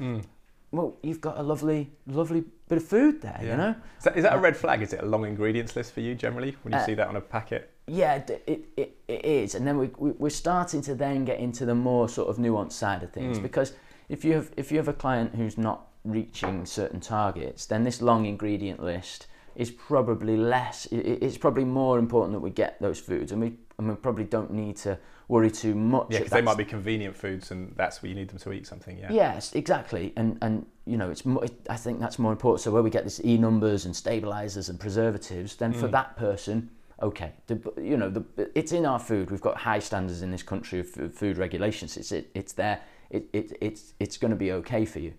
[0.71, 3.39] Well, you've got a lovely lovely bit of food there.
[3.41, 3.75] You know.
[3.97, 4.81] is that, is that a red flag?
[4.81, 7.15] Is it a long ingredients list for you generally when you Uh, see that on
[7.15, 7.71] a packet?
[7.87, 8.43] Yeah, it,
[8.75, 12.09] it, it is, and then we, we we're starting to then get into the more
[12.09, 13.73] sort of nuanced side of things because
[14.09, 18.01] if you have if you have a client who's not reaching certain targets, then this
[18.01, 20.85] long ingredient list is probably less.
[20.91, 24.51] it's probably more important that we get those foods, and we and we probably don't
[24.51, 26.07] need to worry too much.
[26.09, 28.67] Yeah, because they might be convenient foods, and that's where you need them to eat
[28.67, 28.97] something.
[28.97, 29.11] Yeah.
[29.11, 31.25] Yes, exactly, and and you know it's.
[31.25, 32.61] More, I think that's more important.
[32.61, 35.91] So where we get this e numbers and stabilizers and preservatives, then for mm.
[35.91, 36.69] that person,
[37.01, 38.23] okay, the, you know, the,
[38.55, 39.31] it's in our food.
[39.31, 41.97] We've got high standards in this country of food regulations.
[41.97, 42.81] It's it, it's there.
[43.09, 45.13] It, it it's it's going to be okay for you.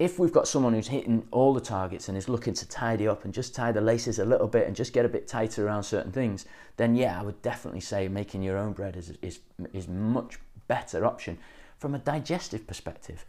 [0.00, 3.26] If we've got someone who's hitting all the targets and is looking to tidy up
[3.26, 5.82] and just tie the laces a little bit and just get a bit tighter around
[5.82, 6.46] certain things,
[6.78, 9.40] then yeah, I would definitely say making your own bread is is
[9.74, 11.36] is much better option
[11.76, 13.26] from a digestive perspective.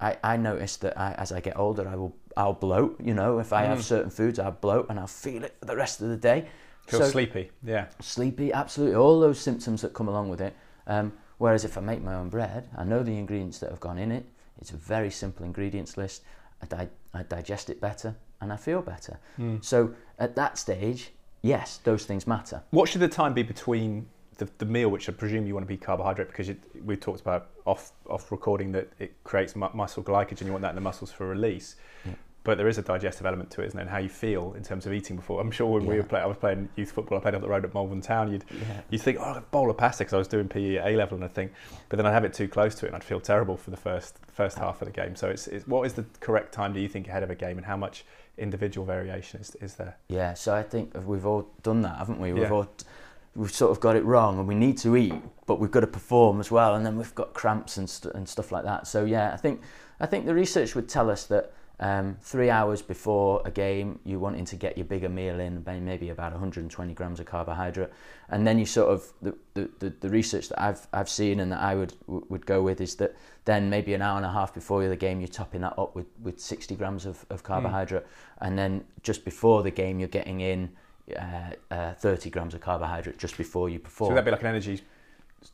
[0.00, 2.98] I, I notice that I, as I get older, I will I'll bloat.
[3.02, 5.76] You know, if I have certain foods, I'll bloat and I'll feel it for the
[5.76, 6.46] rest of the day.
[6.86, 7.50] Feel So- sleepy.
[7.62, 7.86] Yeah.
[8.00, 10.56] sleepy, absolutely, all those symptoms that come along with it.
[10.86, 13.98] Um, whereas if I make my own bread, I know the ingredients that have gone
[13.98, 14.24] in it.
[14.60, 16.22] It's a very simple ingredients list.
[16.62, 19.18] I, di- I digest it better and I feel better.
[19.36, 19.56] Hmm.
[19.60, 21.10] So at that stage,
[21.42, 22.62] yes, those things matter.
[22.70, 24.06] What should the time be between
[24.38, 27.20] the, the meal, which I presume you want to be carbohydrate, because you, we talked
[27.20, 30.44] about off off recording that it creates mu- muscle glycogen.
[30.46, 31.76] You want that in the muscles for release.
[32.44, 33.82] But there is a digestive element to it, isn't there?
[33.86, 35.40] And how you feel in terms of eating before.
[35.40, 37.16] I'm sure when we were playing, I was playing youth football.
[37.16, 38.30] I played up the road at Malvern Town.
[38.30, 38.82] You'd Yeah.
[38.90, 41.16] you think, oh, a bowl of pasta because I was doing PE at A level
[41.16, 41.52] and I think,
[41.88, 43.78] but then I'd have it too close to it and I'd feel terrible for the
[43.78, 45.16] first first half of the game.
[45.16, 47.56] So it's, it's what is the correct time do you think ahead of a game
[47.56, 48.04] and how much
[48.36, 49.96] individual variation is, is there?
[50.08, 52.32] Yeah, so I think we've all done that, haven't we?
[52.34, 52.50] We've Yeah.
[52.50, 52.68] all
[53.36, 55.14] we've sort of got it wrong, and we need to eat,
[55.46, 58.28] but we've got to perform as well, and then we've got cramps and st- and
[58.28, 58.86] stuff like that.
[58.86, 59.60] So yeah, I think
[59.98, 64.20] I think the research would tell us that um, three hours before a game, you
[64.20, 67.90] wanting to get your bigger meal in, maybe about 120 grams of carbohydrate,
[68.28, 71.60] and then you sort of the, the, the, research that I've I've seen and that
[71.60, 74.86] I would would go with is that then maybe an hour and a half before
[74.86, 78.06] the game, you're topping that up with, with 60 grams of, of carbohydrate,
[78.38, 80.70] and then just before the game, you're getting in
[81.18, 84.10] uh, uh, 30 grams of carbohydrate just before you perform.
[84.10, 84.80] So that'd be like an energy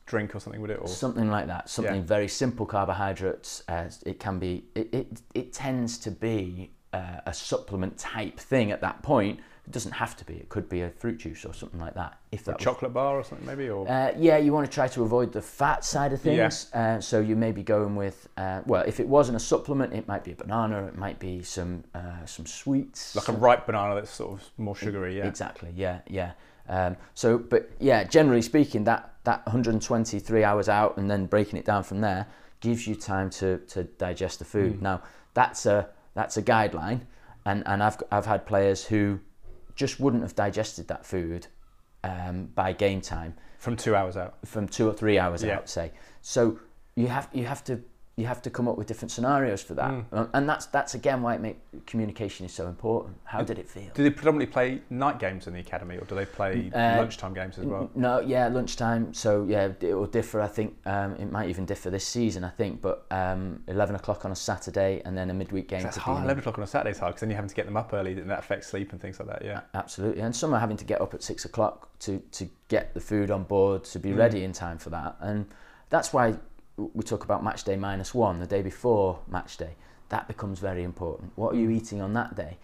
[0.07, 0.79] drink or something, would it?
[0.81, 1.68] Or Something like that.
[1.68, 2.03] Something Yeah.
[2.03, 3.62] very simple carbohydrates.
[3.68, 4.64] Uh, it can be.
[4.74, 9.40] It, it, it tends to be uh, a supplement type thing at that point.
[9.66, 10.35] It doesn't have to be.
[10.35, 12.18] It could be a fruit juice or something like that.
[12.33, 13.68] If a was chocolate bar or something maybe?
[13.70, 16.48] Or Uh, yeah, you want to try to avoid the fat side of Yeah.
[16.48, 16.74] things.
[16.74, 20.09] Uh, so you may be going with, uh, well, if it wasn't a supplement, it
[20.09, 23.14] might be a banana, it might be some uh, some sweets.
[23.14, 25.26] like a ripe banana that's sort of more sugary, yeah.
[25.26, 25.70] Exactly.
[25.76, 26.33] Yeah, yeah.
[26.70, 31.64] Um, so, but yeah, generally speaking, that that 123 hours out and then breaking it
[31.66, 32.26] down from there
[32.61, 34.78] gives you time to to digest the food.
[34.78, 34.83] Mm.
[34.83, 35.02] Now,
[35.35, 37.00] that's a that's a guideline,
[37.44, 39.18] and and I've I've had players who
[39.74, 41.48] just wouldn't have digested that food
[42.04, 44.37] um, by game time From two hours out.
[44.46, 45.56] from two or three hours Yeah.
[45.56, 45.90] out, say.
[46.22, 46.59] So
[46.94, 47.83] you have you have to
[48.20, 50.28] you have to come up with different scenarios for that, Mm.
[50.35, 53.16] and that's that's again why it make communication is so important.
[53.24, 53.90] How did it feel?
[53.94, 57.35] Do they predominantly play night games in the academy or do they play Uh, lunchtime
[57.35, 57.90] games as well?
[57.94, 59.14] No, yeah, lunchtime.
[59.14, 60.40] So yeah, it will differ.
[60.40, 62.44] I think um, it might even differ this season.
[62.44, 65.83] I think, but um, eleven o'clock on a Saturday and then a midweek game.
[65.83, 66.24] That's hard.
[66.24, 68.12] 11 o'clock on a Saturday's hard because then you're having to get them up early
[68.12, 69.61] and that affects sleep and things like that, yeah.
[69.74, 73.00] Absolutely, and some are having to get up at six o'clock to to get the
[73.00, 74.02] food on board to Mm.
[74.02, 75.46] be ready in time for that, and
[75.88, 76.35] that's why
[76.95, 79.75] we talk about match day minus one, the day before match day.
[80.09, 81.33] That becomes very important.
[81.37, 81.62] What are Mm.
[81.62, 82.59] you eating on that day?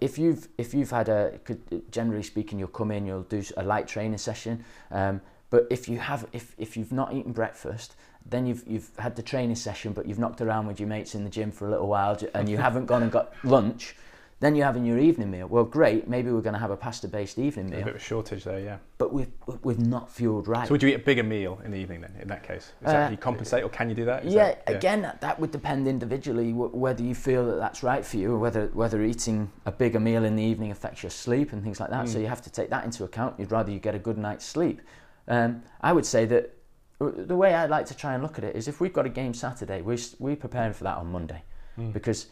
[0.00, 3.62] If you've if you've had a could, generally speaking, you'll come in, you'll do a
[3.64, 4.64] light training session.
[4.90, 9.16] Um, but if you have if, if you've not eaten breakfast, then you've you've had
[9.16, 11.70] the training session, but you've knocked around with your mates in the gym for a
[11.70, 13.96] little while, and you haven't gone and got lunch.
[14.42, 15.46] Then you're having your evening meal.
[15.46, 16.08] Well, great.
[16.08, 17.82] Maybe we're going to have a pasta-based evening meal.
[17.82, 18.78] A bit of a shortage there, yeah.
[18.98, 19.30] but we've
[19.62, 20.66] we've not fueled right.
[20.66, 22.72] So would you eat a bigger meal in the evening then, in that case?
[22.82, 24.24] Is Uh, that, do you compensate or can you do that?
[24.24, 28.04] yeah, that- again, that, that would depend individually wh- whether you feel that that's right
[28.04, 31.52] for you, or whether whether eating a bigger meal in the evening affects your sleep
[31.52, 32.08] and things like that.
[32.08, 32.22] So Mm.
[32.22, 33.38] you have to take that into account.
[33.38, 34.82] You'd rather you get a good night's sleep.
[35.28, 36.52] Um, I would say that
[37.00, 39.06] uh, the way I like to try and look at it is if we've got
[39.06, 41.42] a game Saturday, we're we're preparing for that on Monday,
[41.78, 41.92] Mm.
[41.92, 42.26] because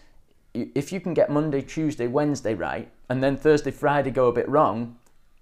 [0.54, 4.48] if you can get Monday, Tuesday, Wednesday right, and then Thursday, Friday go a bit
[4.48, 4.96] wrong,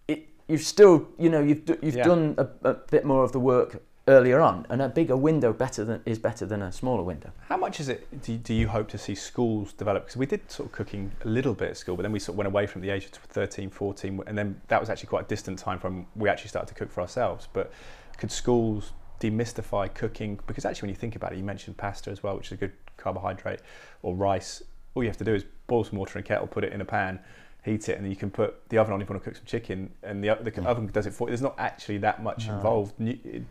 [0.06, 2.04] it you've still you know you've you've Yeah.
[2.04, 5.84] done a, a bit more of the work earlier on, and a bigger window better
[5.84, 7.30] than is better than a smaller window.
[7.48, 10.04] How much is it, do, do you hope to see schools develop?
[10.04, 12.32] Because we did sort of cooking a little bit at school, but then we sort
[12.34, 15.24] of went away from the age of 13, 14, and then that was actually quite
[15.26, 17.48] a distant time from we actually started to cook for ourselves.
[17.52, 17.70] But
[18.16, 20.40] could schools demystify cooking?
[20.46, 22.56] Because actually, when you think about it, you mentioned pasta as well, which is a
[22.56, 23.60] good carbohydrate,
[24.02, 24.62] or rice.
[24.98, 26.80] All you have to do is boil some water in a kettle, put it in
[26.80, 27.20] a pan,
[27.62, 29.36] heat it, and then you can put the oven on if you want to cook
[29.36, 31.30] some chicken, and the, the oven does it for you.
[31.30, 32.54] There's not actually that much No.
[32.56, 32.94] involved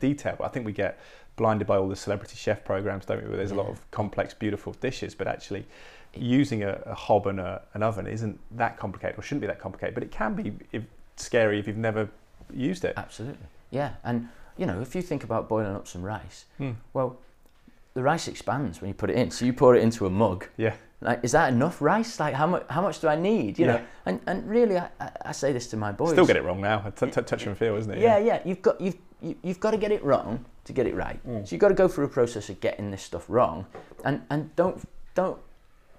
[0.02, 1.00] detail, but I think we get
[1.38, 3.30] blinded by all the celebrity chef programs, don't we?
[3.30, 5.66] Where there's a lot of complex, beautiful dishes, but actually
[6.14, 9.60] using a, a hob and a, an oven isn't that complicated, or shouldn't be that
[9.62, 9.94] complicated.
[9.94, 10.84] But it can be if,
[11.16, 12.10] scary if you've never
[12.54, 12.94] used it.
[12.98, 13.94] Absolutely, yeah.
[14.04, 16.72] And you know, if you think about boiling up some rice, Hmm.
[16.92, 17.20] well,
[17.94, 19.32] the rice expands when you put it in.
[19.32, 20.46] So you pour it into a mug.
[20.58, 22.20] Yeah, Like, is that enough rice?
[22.20, 22.66] Like, how much?
[22.70, 23.60] How much do I need?
[23.60, 24.90] You know, and and really, I,
[25.26, 26.12] I- say this to my boys.
[26.12, 26.80] still get it wrong now.
[26.96, 28.00] T- t- touch and feel, isn't it?
[28.00, 28.42] Yeah, yeah.
[28.44, 31.20] You've got you've you, you've got to get it wrong to get it right.
[31.28, 31.48] Mm.
[31.48, 33.68] So you've got to go through a process of getting this stuff wrong,
[34.04, 34.84] and and don't
[35.14, 35.38] don't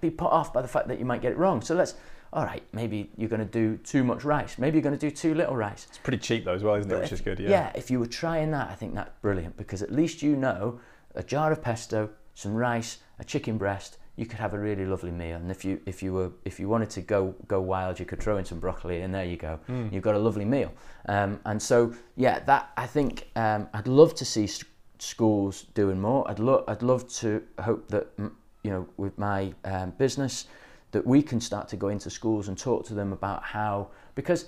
[0.01, 1.61] be put off by the fact that you might get it wrong.
[1.61, 1.94] So let's,
[2.32, 4.59] all right, maybe you're going to do too much rice.
[4.59, 5.86] Maybe you're going to do too little rice.
[5.88, 6.94] It's pretty cheap though as well, isn't it?
[6.94, 7.38] But Which if- is good.
[7.38, 7.51] Yeah.
[7.51, 10.80] Yeah, if you were trying that, I think that's brilliant because at least you know
[11.14, 15.12] a jar of pesto, some rice, a chicken breast, you could have a really lovely
[15.12, 15.37] meal.
[15.37, 18.21] And if you if you were if you wanted to go go wild, you could
[18.21, 19.61] throw in some broccoli, and there you go.
[19.93, 20.73] You've got a lovely meal.
[21.09, 24.64] Um, and so yeah, that I think um, I'd love to see s-
[24.99, 26.29] schools doing more.
[26.29, 28.33] I'd love I'd love to hope that mm,
[28.64, 30.47] you know with my um, business
[30.91, 34.47] that we can start to go into schools and talk to them about how because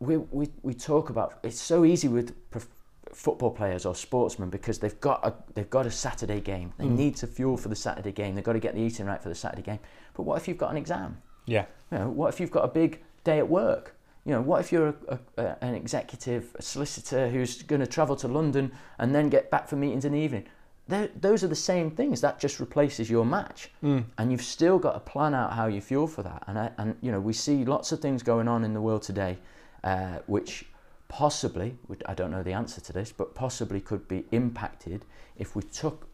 [0.00, 2.68] we, we, we talk about it's so easy with prof-
[3.12, 6.72] football players or sportsmen because they've got a they've got a Saturday game.
[6.78, 8.34] They need to fuel for the Saturday game.
[8.34, 9.78] They've got to get the eating right for the Saturday game.
[10.14, 11.18] But what if you've got an exam?
[11.46, 11.66] Yeah.
[11.90, 13.96] You know, what if you've got a big day at work?
[14.24, 17.86] You know, what if you're a, a, a, an executive, a solicitor who's going to
[17.86, 20.44] travel to London and then get back for meetings in the evening?
[20.86, 22.20] They're, those are the same things.
[22.20, 23.70] That just replaces your match,
[24.18, 26.44] and you've still got to plan out how you fuel for that.
[26.46, 29.02] And I, and you know, we see lots of things going on in the world
[29.02, 29.38] today,
[29.84, 30.64] uh, which
[31.08, 35.04] possibly, I don't know the answer to this, but possibly could be impacted
[35.36, 36.06] if we took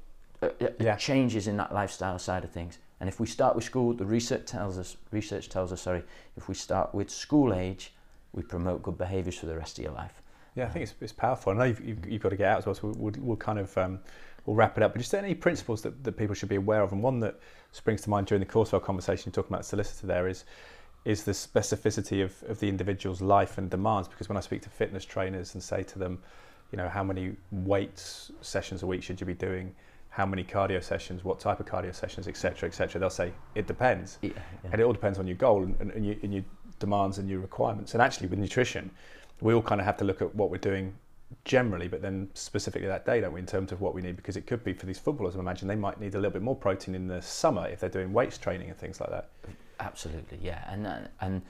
[0.42, 0.96] uh, uh, Yeah.
[0.96, 2.78] changes in that lifestyle side of things.
[3.00, 6.04] And if we start with school, the research tells us, research tells us, sorry,
[6.36, 7.92] if we start with school age,
[8.32, 10.22] we promote good behaviours for the rest of your life.
[10.54, 11.52] Yeah, I think it's, it's powerful.
[11.52, 13.58] I know you've, you've, you've got to get out as well, so we'll, we'll, kind
[13.58, 13.98] of um,
[14.46, 14.92] we'll wrap it up.
[14.92, 17.40] But just any principles that, that people should be aware of, and one that
[17.72, 20.44] springs to mind during the course of our conversation, you're talking about solicitor, there is
[21.04, 24.08] is the specificity of, of the individual's life and demands.
[24.08, 26.18] Because when I speak to fitness trainers and say to them,
[26.72, 29.74] you know, how many weights sessions a week should you be doing?
[30.08, 31.24] How many cardio sessions?
[31.24, 33.00] What type of cardio sessions, etc., etc.
[33.00, 34.18] They'll say it depends.
[34.22, 34.70] Yeah, yeah.
[34.72, 36.44] and it all depends on your goal and, and, and, your, and your
[36.78, 37.92] demands and your requirements.
[37.94, 38.90] And actually, with nutrition,
[39.40, 40.94] we all kind of have to look at what we're doing
[41.44, 44.16] generally, but then specifically that day, don't we, in terms of what we need?
[44.16, 46.42] Because it could be for these footballers, I imagine they might need a little bit
[46.42, 49.30] more protein in the summer if they're doing weights training and things like that.
[49.84, 51.42] Absolutely, yeah, and uh, and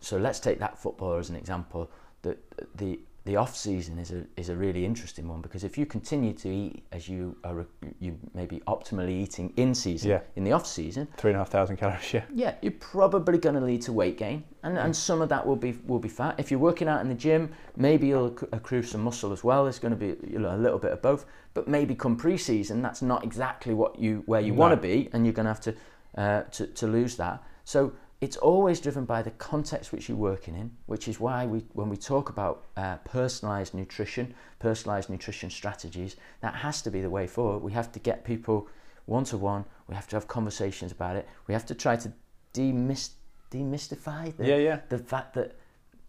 [0.00, 1.90] so let's take that footballer as an example.
[2.22, 2.38] That
[2.76, 6.32] the the off season is a is a really interesting one because if you continue
[6.32, 7.66] to eat as you are
[8.00, 10.20] you maybe optimally eating in season Yeah.
[10.36, 12.24] in the off season, Three and a half thousand calories, yeah.
[12.34, 15.56] yeah, you're probably going to lead to weight gain, and, and some of that will
[15.56, 16.34] be will be fat.
[16.38, 19.64] If you're working out in the gym, maybe you'll accrue some muscle as well.
[19.64, 21.24] There's going to be you know, a little bit of both,
[21.54, 24.58] but maybe come pre-season, that's not exactly what you where you No.
[24.60, 25.74] want to be, and you're going to have to,
[26.16, 27.42] uh, to to lose that.
[27.64, 31.64] So it's always driven by the context which you're working in, which is why we
[31.72, 37.10] when we talk about uh, personalised nutrition, personalised nutrition strategies, that has to be the
[37.10, 37.62] way forward.
[37.62, 38.68] We have to get people
[39.06, 39.64] one to one.
[39.88, 41.28] We have to have conversations about it.
[41.48, 42.12] We have to try to
[42.54, 43.10] demys-
[43.50, 44.80] demystify the, Yeah, yeah.
[44.88, 45.56] the fact that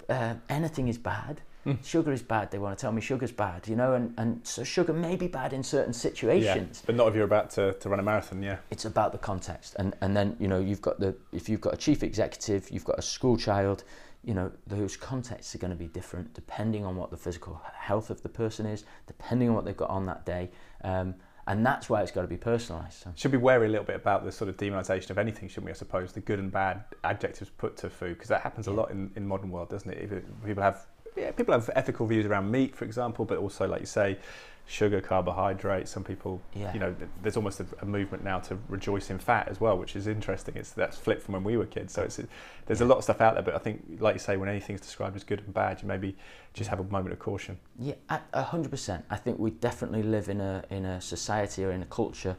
[0.10, 1.41] uh, anything is bad.
[1.64, 1.74] Hmm.
[1.84, 2.51] Sugar is bad.
[2.51, 5.28] They want to tell me sugar's bad, you know, and, and so sugar may be
[5.28, 6.84] bad in certain Yeah, situations.
[6.86, 8.57] but not if you're about to, to run a marathon, yeah.
[8.70, 11.74] It's about the context, and and then you know you've got the if you've got
[11.74, 13.84] a chief executive, you've got a school child,
[14.26, 18.09] you know those contexts are going to be different depending on what the physical health
[18.09, 20.49] of the person is, depending on what they've got on that day,
[20.84, 21.16] um,
[21.47, 23.03] and that's why it's got to be personalised.
[23.03, 23.11] So.
[23.16, 25.72] Should be wary a little bit about the sort of demonisation of anything, shouldn't we?
[25.72, 28.91] I suppose the good and bad adjectives put to food, because that happens a lot
[28.91, 29.97] in, in modern world, doesn't it?
[30.01, 30.86] If it- People have
[31.16, 34.18] yeah, people have ethical views around meat, for example, but also, like you say,
[34.66, 35.91] sugar, carbohydrates.
[35.91, 36.74] Some people, Yeah.
[36.74, 39.95] you know, there's almost a, a movement now to rejoice in fat as well, which
[39.95, 40.55] is interesting.
[40.55, 41.93] It's that's flipped from when we were kids.
[41.93, 42.20] So it's
[42.66, 44.82] there's a lot of stuff out there, but I think, like you say, when anything's
[44.82, 46.16] described as good and bad, you maybe
[46.53, 47.59] just have a moment of caution.
[47.78, 47.95] Yeah,
[48.34, 49.03] hundred percent.
[49.09, 52.38] I think we definitely live in a in a society or in a culture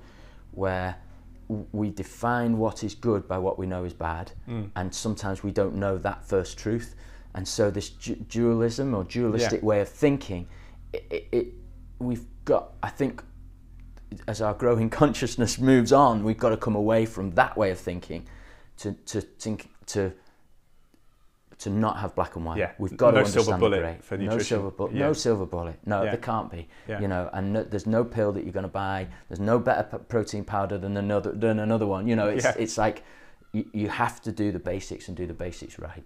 [0.53, 0.97] where
[1.73, 4.71] we define what is good by what we know is bad, mm.
[4.77, 6.95] and sometimes we don't know that first truth,
[7.35, 10.47] and so this du- dualism or dualistic way of thinking,
[10.93, 11.47] it, it, it
[11.99, 12.73] we've got.
[12.83, 13.23] I think
[14.29, 17.79] as our growing consciousness moves on, we've got to come away from that way of
[17.79, 18.27] thinking
[18.79, 20.13] to to think to
[21.59, 22.59] to not have black and white.
[22.59, 24.93] Yeah, We've got no to silver bullet the for No silver bullet.
[24.93, 24.99] Yeah.
[25.07, 25.79] No silver bullet.
[25.87, 26.11] No, Yeah.
[26.11, 26.69] there can't be.
[26.89, 27.01] Yeah.
[27.01, 29.07] You know, and no, there's no pill that you're going to buy.
[29.29, 32.07] There's no better p- protein powder than another than another one.
[32.09, 32.55] You know, it's Yeah.
[32.59, 33.05] it's like
[33.53, 36.05] you, you have to do the basics and do the basics right.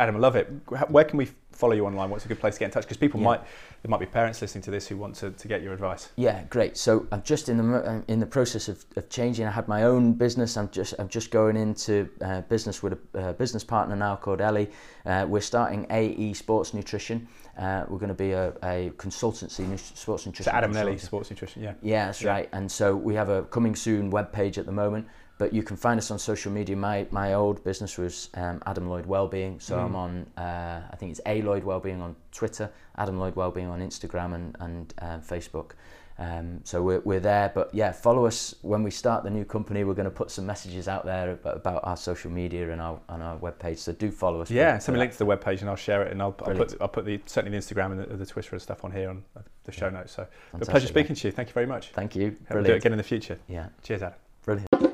[0.00, 0.48] Adam, I love it.
[0.88, 2.08] Where can we follow you online?
[2.08, 2.84] What's a good place to get in touch?
[2.84, 3.26] Because people Yeah.
[3.26, 3.40] might,
[3.82, 6.08] there might be parents listening to this who want to, to get your advice.
[6.16, 6.78] Yeah, great.
[6.78, 9.46] So I'm just in the uh, in the process of, of changing.
[9.46, 10.56] I had my own business.
[10.56, 14.40] I'm just I'm just going into uh, business with a uh, business partner now called
[14.40, 14.70] Ellie.
[15.04, 17.28] Uh, we're starting AE Sports Nutrition.
[17.58, 20.50] Uh, we're going to be a, a consultancy, nu- sports nutrition.
[20.50, 21.00] So Adam consultant.
[21.02, 21.74] Sports Nutrition, yeah.
[21.82, 22.48] Yeah, that's right.
[22.54, 25.06] And so we have a coming soon webpage at the moment,
[25.40, 26.76] but you can find us on social media.
[26.76, 30.26] My my old business was um, Adam Lloyd Wellbeing, so I'm on.
[30.36, 34.54] Uh, I think it's A Lloyd Wellbeing on Twitter, Adam Lloyd Wellbeing on Instagram and
[34.60, 35.70] and um, Facebook.
[36.18, 39.84] Um, so we're, we're there, but yeah, follow us when we start the new company.
[39.84, 43.00] We're going to put some messages out there about, about our social media and our
[43.08, 43.78] on our webpage.
[43.78, 44.50] So do follow us.
[44.50, 46.36] Yeah, for- send me a link to the webpage and I'll share it and I'll,
[46.44, 48.92] I'll put I'll put the certainly the Instagram and the, the Twitter and stuff on
[48.92, 49.24] here on
[49.64, 50.12] the show notes.
[50.12, 51.32] So, but pleasure speaking to you.
[51.32, 51.88] Thank you very much.
[51.92, 52.36] Thank you.
[52.48, 53.38] Hope we'll do it again in the future.
[53.48, 54.18] Yeah, Cheers, Adam.
[54.44, 54.89] brilliant.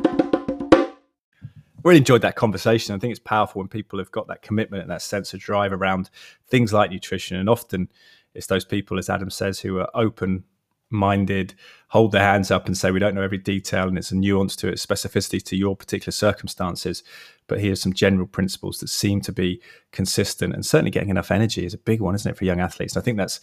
[1.86, 2.94] Really enjoyed that conversation.
[2.94, 5.72] I think it's powerful when people have got that commitment and that sense of drive
[5.72, 6.10] around
[6.48, 7.36] things like nutrition.
[7.36, 7.88] And often
[8.34, 10.44] it's those people, as Adam says, who are open
[10.90, 11.54] minded,
[11.88, 14.56] hold their hands up and say, We don't know every detail and it's a nuance
[14.56, 17.02] to it, specificity to your particular circumstances.
[17.46, 19.62] But here's some general principles that seem to be
[19.92, 22.94] consistent and certainly getting enough energy is a big one, isn't it, for young athletes?
[22.94, 23.40] And I think that's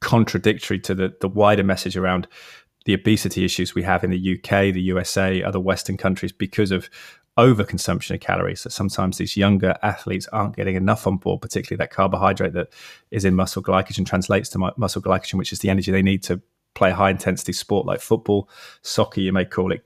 [0.00, 2.26] contradictory to the, the wider message around
[2.86, 6.88] the obesity issues we have in the UK, the USA, other Western countries because of
[7.38, 8.60] overconsumption of calories.
[8.60, 12.68] So sometimes these younger athletes aren't getting enough on board, particularly that carbohydrate that
[13.10, 16.22] is in muscle glycogen translates to mu- muscle glycogen, which is the energy they need
[16.24, 16.40] to
[16.74, 18.48] play a high intensity sport like football,
[18.82, 19.84] soccer, you may call it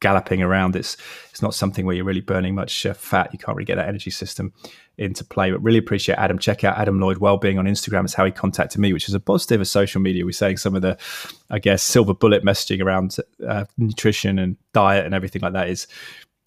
[0.00, 0.76] galloping around.
[0.76, 0.96] It's
[1.30, 3.32] it's not something where you're really burning much uh, fat.
[3.32, 4.52] You can't really get that energy system
[4.98, 5.50] into play.
[5.50, 6.38] But really appreciate Adam.
[6.38, 8.04] Check out Adam Lloyd Wellbeing on Instagram.
[8.04, 10.24] It's how he contacted me, which is a positive of social media.
[10.24, 10.98] We're saying some of the,
[11.50, 13.16] I guess, silver bullet messaging around
[13.46, 15.86] uh, nutrition and diet and everything like that is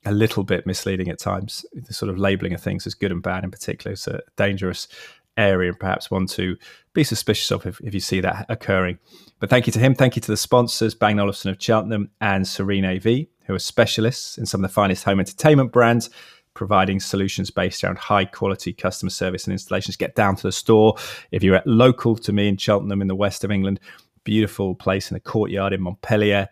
[0.07, 1.65] a little bit misleading at times.
[1.73, 4.87] The sort of labeling of things as good and bad in particular is a dangerous
[5.35, 6.57] area and perhaps one to
[6.93, 8.97] be suspicious of if, if you see that occurring.
[9.39, 9.93] But thank you to him.
[9.93, 14.37] Thank you to the sponsors, Bang Olufsen of Cheltenham and Serene AV, who are specialists
[14.37, 16.09] in some of the finest home entertainment brands,
[16.53, 19.95] providing solutions based around high quality customer service and installations.
[19.95, 20.95] Get down to the store.
[21.31, 23.79] If you're at local to me in Cheltenham in the west of England,
[24.23, 26.49] beautiful place in the courtyard in Montpellier.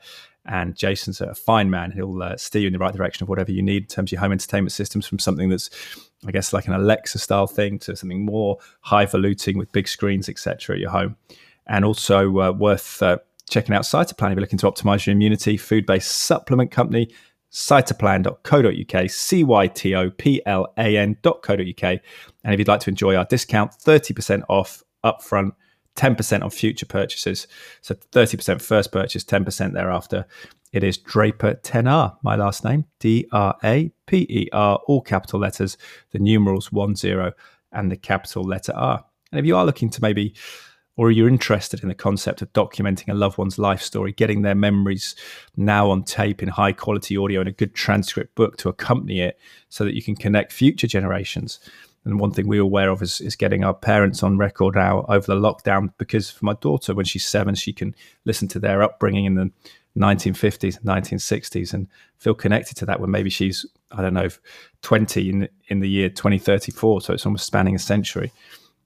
[0.48, 1.92] And Jason's a fine man.
[1.92, 4.12] He'll uh, steer you in the right direction of whatever you need in terms of
[4.14, 5.70] your home entertainment systems, from something that's,
[6.26, 10.76] I guess, like an Alexa style thing to something more highfalutin with big screens, etc.
[10.76, 11.16] at your home.
[11.68, 13.18] And also uh, worth uh,
[13.50, 17.10] checking out Cytoplan if you're looking to optimize your immunity, food based supplement company.
[17.52, 21.50] Cytoplan.co.uk, C Y T O P L A N.co.uk.
[21.54, 25.54] And if you'd like to enjoy our discount, 30% off upfront
[25.96, 27.48] 10% on future purchases.
[27.82, 30.26] So 30% first purchase, 10% thereafter.
[30.72, 35.40] It is Draper 10R, my last name, D R A P E R, all capital
[35.40, 35.78] letters,
[36.12, 37.32] the numerals 10
[37.72, 39.06] and the capital letter R.
[39.32, 40.34] And if you are looking to maybe,
[40.98, 44.56] or you're interested in the concept of documenting a loved one's life story, getting their
[44.56, 45.16] memories
[45.56, 49.38] now on tape in high quality audio and a good transcript book to accompany it
[49.70, 51.60] so that you can connect future generations.
[52.06, 55.26] And one thing we're aware of is, is getting our parents on record now over
[55.26, 57.96] the lockdown because for my daughter, when she's seven, she can
[58.26, 59.52] listen to their upbringing in the
[59.98, 61.88] 1950s, 1960s and
[62.18, 64.30] feel connected to that when maybe she's, I don't know,
[64.84, 67.02] 20 in, in the year 2034.
[67.02, 68.32] So it's almost spanning a century.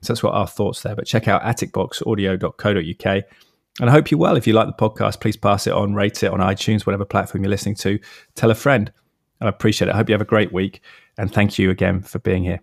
[0.01, 0.95] So that's what our thoughts there.
[0.95, 3.23] But check out atticboxaudio.co.uk.
[3.81, 4.37] And I hope you're well.
[4.37, 7.43] If you like the podcast, please pass it on, rate it on iTunes, whatever platform
[7.43, 7.99] you're listening to.
[8.35, 8.91] Tell a friend.
[9.41, 9.93] I appreciate it.
[9.93, 10.81] I hope you have a great week.
[11.17, 12.61] And thank you again for being here.